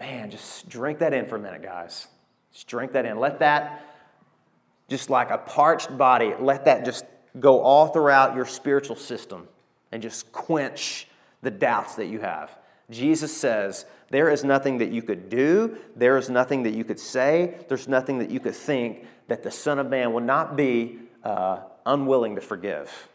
[0.00, 2.08] Man, just drink that in for a minute, guys.
[2.52, 3.18] Just drink that in.
[3.18, 3.93] Let that
[4.88, 7.04] just like a parched body, let that just
[7.40, 9.48] go all throughout your spiritual system
[9.92, 11.08] and just quench
[11.42, 12.56] the doubts that you have.
[12.90, 17.00] Jesus says, There is nothing that you could do, there is nothing that you could
[17.00, 20.98] say, there's nothing that you could think that the Son of Man will not be
[21.22, 23.08] uh, unwilling to forgive.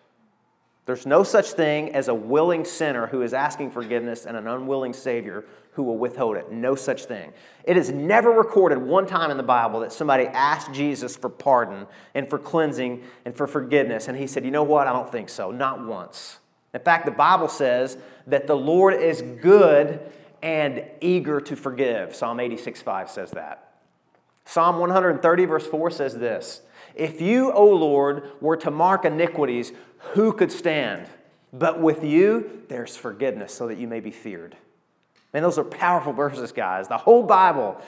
[0.86, 4.94] There's no such thing as a willing sinner who is asking forgiveness and an unwilling
[4.94, 5.46] Savior
[5.80, 6.52] who will withhold it.
[6.52, 7.32] No such thing.
[7.64, 11.88] It is never recorded one time in the Bible that somebody asked Jesus for pardon
[12.14, 14.88] and for cleansing and for forgiveness, and he said, You know what?
[14.88, 15.52] I don't think so.
[15.52, 16.40] Not once.
[16.74, 20.02] In fact, the Bible says that the Lord is good
[20.42, 22.14] and eager to forgive.
[22.14, 23.76] Psalm 86 5 says that.
[24.44, 26.62] Psalm 130, verse 4 says this
[26.94, 29.72] If you, O Lord, were to mark iniquities,
[30.12, 31.08] who could stand?
[31.54, 34.58] But with you, there's forgiveness so that you may be feared.
[35.34, 36.88] Man, those are powerful verses, guys.
[36.88, 37.80] The whole Bible,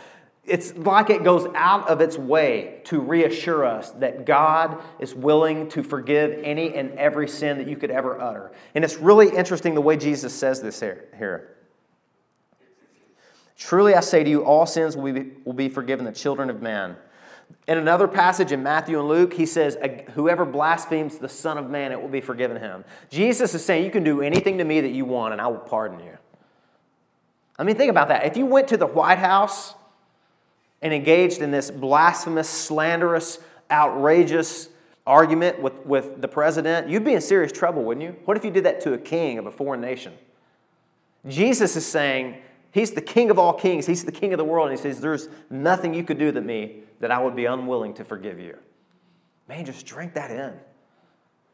[0.46, 5.70] it's like it goes out of its way to reassure us that God is willing
[5.70, 8.52] to forgive any and every sin that you could ever utter.
[8.76, 11.58] And it's really interesting the way Jesus says this here.
[13.58, 16.62] Truly I say to you, all sins will be, will be forgiven the children of
[16.62, 16.96] man.
[17.68, 19.78] In another passage in Matthew and Luke, he says,
[20.14, 22.84] Whoever blasphemes the Son of Man, it will be forgiven him.
[23.10, 25.60] Jesus is saying, You can do anything to me that you want, and I will
[25.60, 26.18] pardon you.
[27.62, 28.26] I mean, think about that.
[28.26, 29.76] If you went to the White House
[30.82, 33.38] and engaged in this blasphemous, slanderous,
[33.70, 34.70] outrageous
[35.06, 38.16] argument with, with the president, you'd be in serious trouble, wouldn't you?
[38.26, 40.14] What if you did that to a king of a foreign nation?
[41.28, 42.38] Jesus is saying,
[42.72, 45.00] He's the king of all kings, He's the king of the world, and He says,
[45.00, 48.58] There's nothing you could do to me that I would be unwilling to forgive you.
[49.48, 50.54] Man, just drink that in.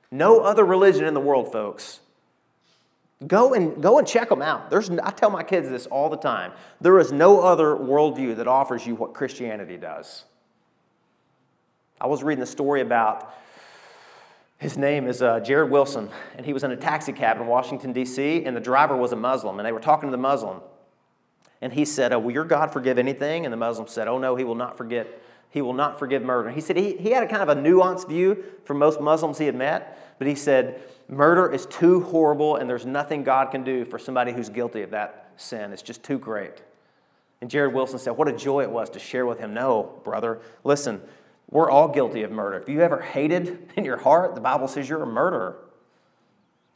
[0.10, 1.99] No other religion in the world, folks.
[3.26, 4.70] Go and, go and check them out.
[4.70, 6.51] There's, I tell my kids this all the time.
[6.82, 10.26] There is no other worldview that offers you what Christianity does.
[11.99, 13.34] I was reading a story about
[14.59, 17.93] his name is uh, Jared Wilson, and he was in a taxi cab in Washington,
[17.93, 20.61] D.C., and the driver was a Muslim, and they were talking to the Muslim.
[21.61, 23.45] And he said, oh, Will your God forgive anything?
[23.45, 25.22] And the Muslim said, Oh, no, he will not forget.
[25.49, 26.49] He will not forgive murder.
[26.49, 29.45] He said he, he had a kind of a nuanced view from most Muslims he
[29.45, 33.86] had met, but he said, Murder is too horrible, and there's nothing God can do
[33.86, 35.72] for somebody who's guilty of that sin.
[35.72, 36.62] It's just too great.
[37.39, 39.53] And Jared Wilson said, What a joy it was to share with him.
[39.53, 41.01] No, brother, listen,
[41.49, 42.58] we're all guilty of murder.
[42.58, 45.58] If you ever hated in your heart, the Bible says you're a murderer.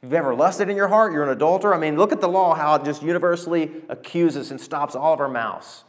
[0.02, 1.76] If you've ever lusted in your heart, you're an adulterer.
[1.76, 5.20] I mean, look at the law, how it just universally accuses and stops all of
[5.20, 5.84] our mouths.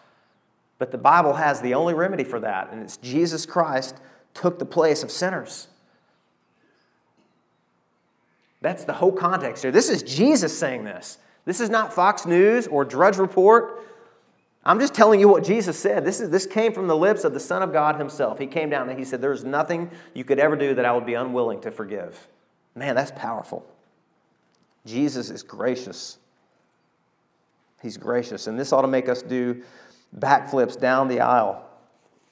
[0.78, 3.96] But the Bible has the only remedy for that, and it's Jesus Christ
[4.34, 5.68] took the place of sinners.
[8.62, 9.72] That's the whole context here.
[9.72, 11.18] This is Jesus saying this.
[11.44, 13.84] This is not Fox News or Drudge Report.
[14.64, 16.04] I'm just telling you what Jesus said.
[16.04, 18.38] This, is, this came from the lips of the Son of God himself.
[18.38, 21.04] He came down and he said, There's nothing you could ever do that I would
[21.04, 22.28] be unwilling to forgive.
[22.76, 23.66] Man, that's powerful.
[24.86, 26.18] Jesus is gracious.
[27.82, 28.46] He's gracious.
[28.46, 29.62] And this ought to make us do
[30.16, 31.64] backflips down the aisle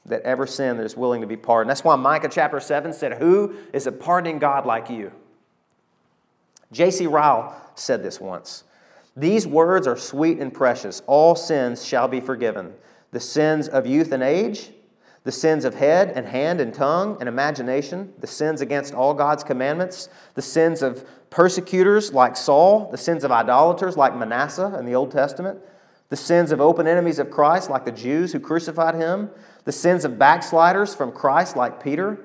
[0.07, 1.71] that ever sinned that is willing to be pardoned.
[1.71, 5.11] That's why Micah chapter 7 said, Who is a pardoning God like you?
[6.73, 7.07] J.C.
[7.07, 8.65] Ryle said this once.
[9.17, 11.03] These words are sweet and precious.
[11.07, 12.73] All sins shall be forgiven.
[13.11, 14.71] The sins of youth and age,
[15.25, 19.43] the sins of head and hand and tongue and imagination, the sins against all God's
[19.43, 24.95] commandments, the sins of persecutors like Saul, the sins of idolaters like Manasseh in the
[24.95, 25.59] Old Testament,
[26.09, 29.31] the sins of open enemies of Christ like the Jews who crucified him,
[29.65, 32.19] the sins of backsliders from Christ like Peter,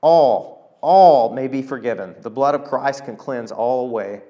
[0.00, 2.14] all, all may be forgiven.
[2.20, 4.22] The blood of Christ can cleanse all away.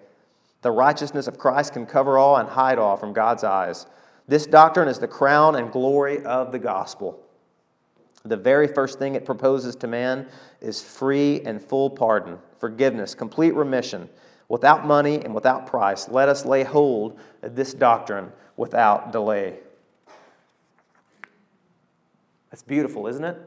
[0.62, 3.86] The righteousness of Christ can cover all and hide all from God's eyes.
[4.28, 7.20] This doctrine is the crown and glory of the gospel.
[8.24, 10.28] The very first thing it proposes to man
[10.60, 14.08] is free and full pardon, forgiveness, complete remission,
[14.48, 16.08] without money and without price.
[16.08, 19.58] Let us lay hold of this doctrine without delay.
[22.50, 23.38] That's beautiful, isn't it?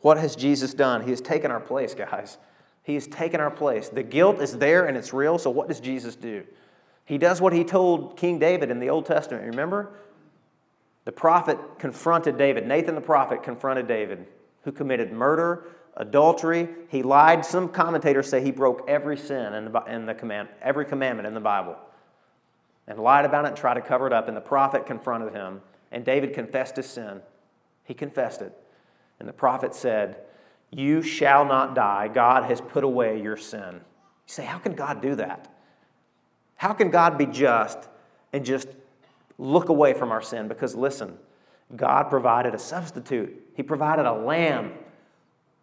[0.00, 1.02] What has Jesus done?
[1.02, 2.38] He has taken our place, guys.
[2.82, 3.88] He has taken our place.
[3.88, 6.44] The guilt is there and it's real, so what does Jesus do?
[7.04, 9.44] He does what he told King David in the Old Testament.
[9.44, 9.90] Remember?
[11.04, 12.66] The prophet confronted David.
[12.66, 14.26] Nathan the prophet confronted David,
[14.62, 15.64] who committed murder,
[15.96, 16.68] adultery.
[16.88, 17.46] He lied.
[17.46, 21.40] Some commentators say he broke every sin in the, the command, every commandment in the
[21.40, 21.76] Bible,
[22.86, 24.28] and lied about it and tried to cover it up.
[24.28, 27.22] And the prophet confronted him, and David confessed his sin.
[27.84, 28.52] He confessed it,
[29.18, 30.16] and the prophet said,
[30.70, 32.08] "You shall not die.
[32.08, 33.80] God has put away your sin."
[34.28, 35.50] You say, how can God do that?
[36.56, 37.78] How can God be just
[38.34, 38.68] and just
[39.38, 41.16] look away from our sin because listen,
[41.74, 43.34] God provided a substitute.
[43.54, 44.74] He provided a lamb,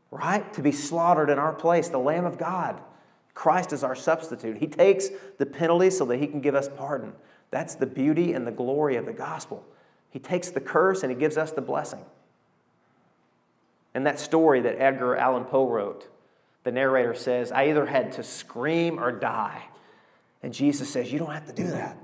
[0.10, 0.51] right?
[0.53, 2.82] To be slaughtered in our place, the Lamb of God.
[3.36, 4.58] Christ is our substitute.
[4.58, 7.14] He takes the penalty so that He can give us pardon.
[7.51, 9.64] That's the beauty and the glory of the gospel.
[10.10, 12.03] He takes the curse and He gives us the blessing.
[13.95, 16.09] And that story that Edgar Allan Poe wrote,
[16.63, 19.63] the narrator says, I either had to scream or die.
[20.43, 21.97] And Jesus says, You don't have to do that.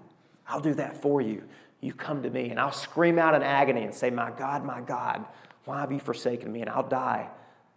[0.47, 1.43] I'll do that for you.
[1.81, 4.79] You come to me, and I'll scream out in agony and say, My God, my
[4.79, 5.25] God,
[5.65, 6.61] why have you forsaken me?
[6.61, 7.27] And I'll die,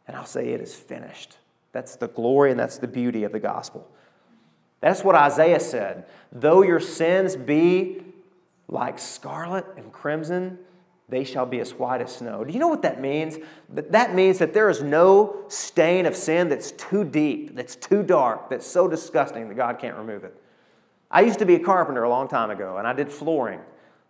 [0.06, 1.36] and I'll say, It is finished.
[1.72, 3.90] That's the glory and that's the beauty of the gospel.
[4.80, 6.06] That's what Isaiah said.
[6.30, 8.02] Though your sins be
[8.68, 10.60] like scarlet and crimson,
[11.08, 12.44] they shall be as white as snow.
[12.44, 13.38] Do you know what that means?
[13.68, 18.48] That means that there is no stain of sin that's too deep, that's too dark,
[18.48, 20.34] that's so disgusting that God can't remove it.
[21.10, 23.60] I used to be a carpenter a long time ago, and I did flooring.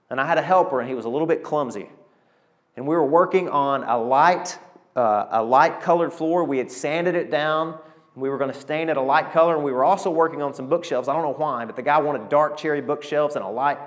[0.09, 1.89] And I had a helper, and he was a little bit clumsy.
[2.77, 4.59] And we were working on a light,
[4.95, 6.45] uh, a light colored floor.
[6.45, 7.79] We had sanded it down.
[8.15, 10.55] We were going to stain it a light color, and we were also working on
[10.55, 11.09] some bookshelves.
[11.09, 13.79] I don't know why, but the guy wanted dark cherry bookshelves and a light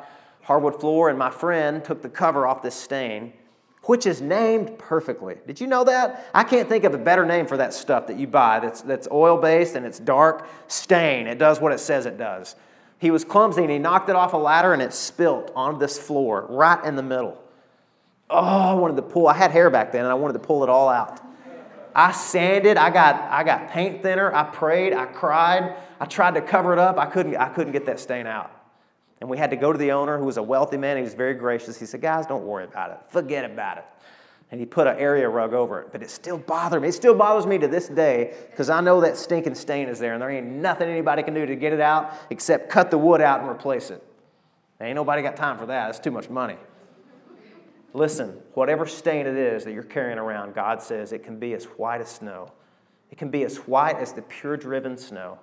[0.48, 3.34] hardwood floor, and my friend took the cover off this stain,
[3.84, 5.36] which is named perfectly.
[5.46, 6.26] Did you know that?
[6.34, 9.10] I can't think of a better name for that stuff that you buy that's, that's
[9.12, 10.48] oil based and it's dark.
[10.68, 11.28] Stain.
[11.28, 12.56] It does what it says it does.
[12.98, 16.00] He was clumsy and he knocked it off a ladder and it spilt on this
[16.00, 17.44] floor right in the middle.
[18.30, 19.28] Oh, I wanted to pull.
[19.28, 21.20] I had hair back then and I wanted to pull it all out.
[21.94, 26.42] I sanded, I got, I got paint thinner, I prayed, I cried, I tried to
[26.42, 26.98] cover it up.
[26.98, 28.57] I couldn't, I couldn't get that stain out.
[29.20, 30.98] And we had to go to the owner, who was a wealthy man.
[30.98, 31.80] He was very gracious.
[31.80, 33.00] He said, Guys, don't worry about it.
[33.10, 33.86] Forget about it
[34.50, 35.92] and he put an area rug over it.
[35.92, 36.90] But it still bothered me.
[36.90, 40.14] It still bothers me to this day because I know that stinking stain is there
[40.14, 43.22] and there ain't nothing anybody can do to get it out except cut the wood
[43.22, 44.02] out and replace it.
[44.80, 45.90] Ain't nobody got time for that.
[45.90, 46.58] It's too much money.
[47.94, 51.66] Listen, whatever stain it is that you're carrying around, God says it can be as
[51.66, 52.52] white as snow.
[53.12, 55.40] It can be as white as the pure driven snow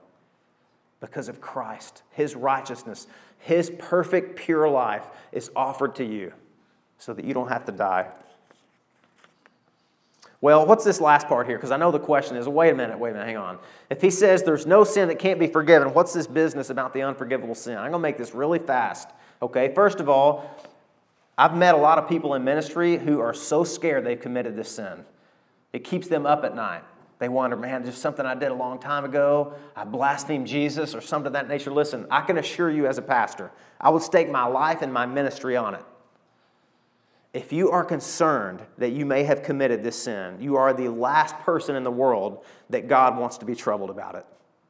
[1.00, 2.02] because of Christ.
[2.10, 3.06] His righteousness,
[3.45, 6.32] His perfect, pure life is offered to you
[6.97, 8.07] so that you don't have to die.
[10.40, 11.59] Well, what's this last part here?
[11.59, 13.59] Because I know the question is wait a minute, wait a minute, hang on.
[13.90, 17.03] If he says there's no sin that can't be forgiven, what's this business about the
[17.03, 17.74] unforgivable sin?
[17.74, 19.11] I'm going to make this really fast.
[19.42, 20.51] Okay, first of all,
[21.36, 24.70] I've met a lot of people in ministry who are so scared they've committed this
[24.70, 25.05] sin.
[25.74, 26.82] It keeps them up at night.
[27.18, 29.54] They wonder, man, there's something I did a long time ago.
[29.76, 31.70] I blasphemed Jesus or something of that nature.
[31.70, 33.50] Listen, I can assure you as a pastor,
[33.80, 35.84] I would stake my life and my ministry on it
[37.34, 41.36] if you are concerned that you may have committed this sin, you are the last
[41.40, 44.24] person in the world that God wants to be troubled about it.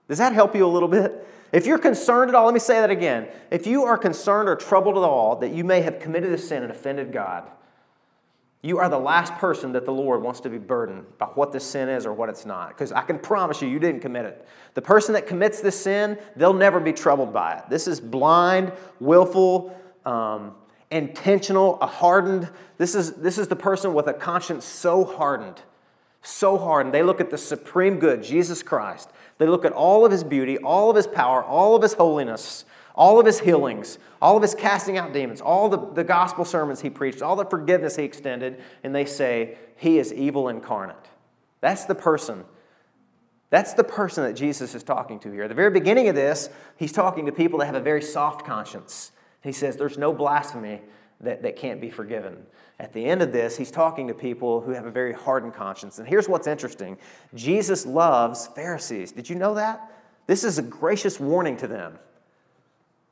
[0.09, 1.29] Does that help you a little bit?
[1.53, 3.29] If you're concerned at all, let me say that again.
[3.51, 6.63] If you are concerned or troubled at all that you may have committed a sin
[6.63, 7.49] and offended God,
[8.65, 11.67] you are the last person that the Lord wants to be burdened by what this
[11.67, 12.69] sin is or what it's not.
[12.69, 14.49] Because I can promise you, you didn't commit it.
[14.73, 17.65] The person that commits this sin, they'll never be troubled by it.
[17.69, 20.55] This is blind, willful, um,
[20.91, 22.49] intentional, a hardened.
[22.79, 25.61] This is, this is the person with a conscience so hardened,
[26.23, 26.95] so hardened.
[26.95, 29.11] They look at the supreme good, Jesus Christ.
[29.37, 32.65] They look at all of his beauty, all of his power, all of his holiness,
[32.95, 36.81] all of his healings, all of his casting out demons, all the, the gospel sermons
[36.81, 40.97] he preached, all the forgiveness he extended, and they say, He is evil incarnate.
[41.61, 42.45] That's the person.
[43.51, 45.45] That's the person that Jesus is talking to here.
[45.45, 48.45] At the very beginning of this, he's talking to people that have a very soft
[48.47, 49.13] conscience.
[49.43, 50.81] He says, There's no blasphemy
[51.21, 52.47] that, that can't be forgiven.
[52.79, 55.99] At the end of this, he's talking to people who have a very hardened conscience.
[55.99, 56.97] And here's what's interesting
[57.35, 59.13] Jesus loves Pharisees.
[59.13, 59.91] Did you know that?
[60.27, 61.99] This is a gracious warning to them.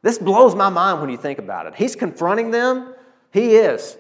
[0.03, 1.75] This blows my mind when you think about it.
[1.77, 2.95] He's confronting them.
[3.33, 3.97] He is.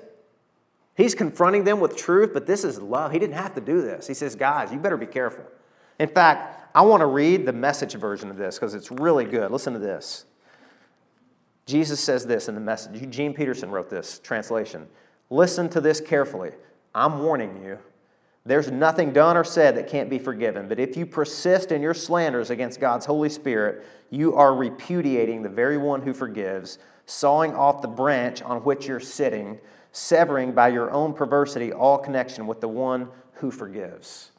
[0.94, 3.12] He's confronting them with truth, but this is love.
[3.12, 4.06] He didn't have to do this.
[4.06, 5.44] He says, guys, you better be careful.
[5.98, 9.50] In fact, I want to read the message version of this because it's really good.
[9.50, 10.26] Listen to this.
[11.66, 13.00] Jesus says this in the message.
[13.00, 14.88] Eugene Peterson wrote this translation.
[15.30, 16.50] Listen to this carefully.
[16.94, 17.78] I'm warning you.
[18.44, 20.68] There's nothing done or said that can't be forgiven.
[20.68, 25.48] But if you persist in your slanders against God's Holy Spirit, you are repudiating the
[25.48, 29.60] very one who forgives, sawing off the branch on which you're sitting,
[29.92, 34.32] severing by your own perversity all connection with the one who forgives.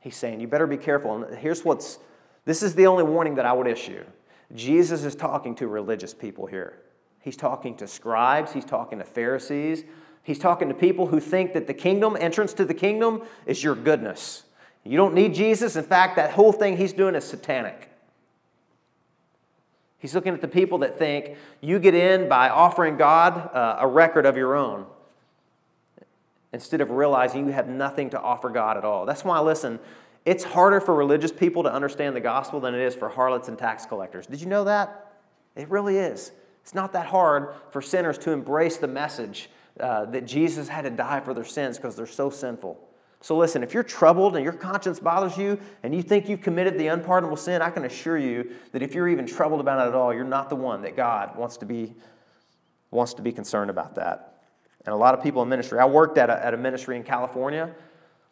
[0.00, 1.22] He's saying, You better be careful.
[1.22, 1.98] And here's what's
[2.46, 4.04] this is the only warning that I would issue.
[4.54, 6.78] Jesus is talking to religious people here.
[7.20, 9.84] He's talking to scribes, he's talking to Pharisees,
[10.30, 13.74] He's talking to people who think that the kingdom, entrance to the kingdom, is your
[13.74, 14.44] goodness.
[14.84, 15.74] You don't need Jesus.
[15.74, 17.90] In fact, that whole thing he's doing is satanic.
[19.98, 23.88] He's looking at the people that think you get in by offering God uh, a
[23.88, 24.86] record of your own
[26.52, 29.06] instead of realizing you have nothing to offer God at all.
[29.06, 29.80] That's why, listen,
[30.24, 33.58] it's harder for religious people to understand the gospel than it is for harlots and
[33.58, 34.28] tax collectors.
[34.28, 35.12] Did you know that?
[35.56, 36.30] It really is.
[36.62, 39.50] It's not that hard for sinners to embrace the message
[39.80, 42.78] uh, that Jesus had to die for their sins because they're so sinful.
[43.22, 46.78] So, listen, if you're troubled and your conscience bothers you and you think you've committed
[46.78, 49.94] the unpardonable sin, I can assure you that if you're even troubled about it at
[49.94, 51.94] all, you're not the one that God wants to be,
[52.90, 54.44] wants to be concerned about that.
[54.86, 57.02] And a lot of people in ministry, I worked at a, at a ministry in
[57.02, 57.74] California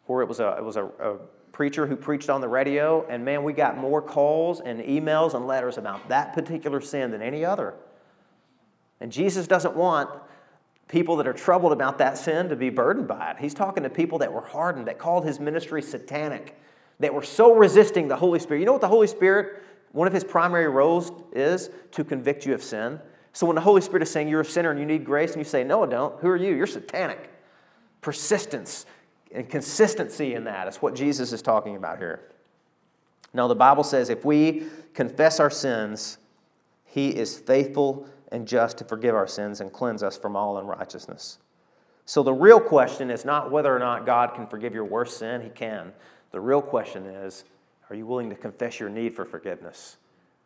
[0.05, 1.17] where it was, a, it was a, a
[1.51, 5.45] preacher who preached on the radio, and man, we got more calls and emails and
[5.45, 7.75] letters about that particular sin than any other.
[8.99, 10.09] And Jesus doesn't want
[10.89, 13.37] people that are troubled about that sin to be burdened by it.
[13.39, 16.59] He's talking to people that were hardened, that called his ministry satanic,
[16.99, 18.59] that were so resisting the Holy Spirit.
[18.59, 19.63] You know what the Holy Spirit,
[19.93, 21.69] one of his primary roles is?
[21.91, 22.99] To convict you of sin.
[23.33, 25.39] So when the Holy Spirit is saying you're a sinner and you need grace, and
[25.39, 26.55] you say, No, I don't, who are you?
[26.55, 27.29] You're satanic.
[28.01, 28.87] Persistence
[29.31, 32.31] and consistency in that is what Jesus is talking about here.
[33.31, 34.63] Now, the Bible says if we
[34.95, 36.17] confess our sins,
[36.85, 41.39] he is faithful and just to forgive our sins and cleanse us from all unrighteousness.
[42.05, 45.41] So the real question is not whether or not God can forgive your worst sin,
[45.41, 45.93] He can.
[46.31, 47.43] The real question is
[47.89, 49.97] are you willing to confess your need for forgiveness?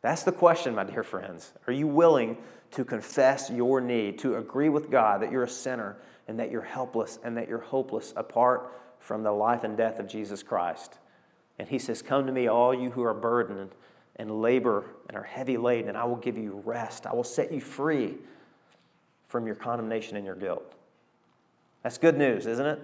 [0.01, 1.53] That's the question, my dear friends.
[1.67, 2.37] Are you willing
[2.71, 6.61] to confess your need, to agree with God that you're a sinner and that you're
[6.61, 10.99] helpless and that you're hopeless apart from the life and death of Jesus Christ?
[11.59, 13.71] And He says, Come to me, all you who are burdened
[14.17, 17.05] and labor and are heavy laden, and I will give you rest.
[17.05, 18.15] I will set you free
[19.25, 20.75] from your condemnation and your guilt.
[21.81, 22.79] That's good news, isn't it?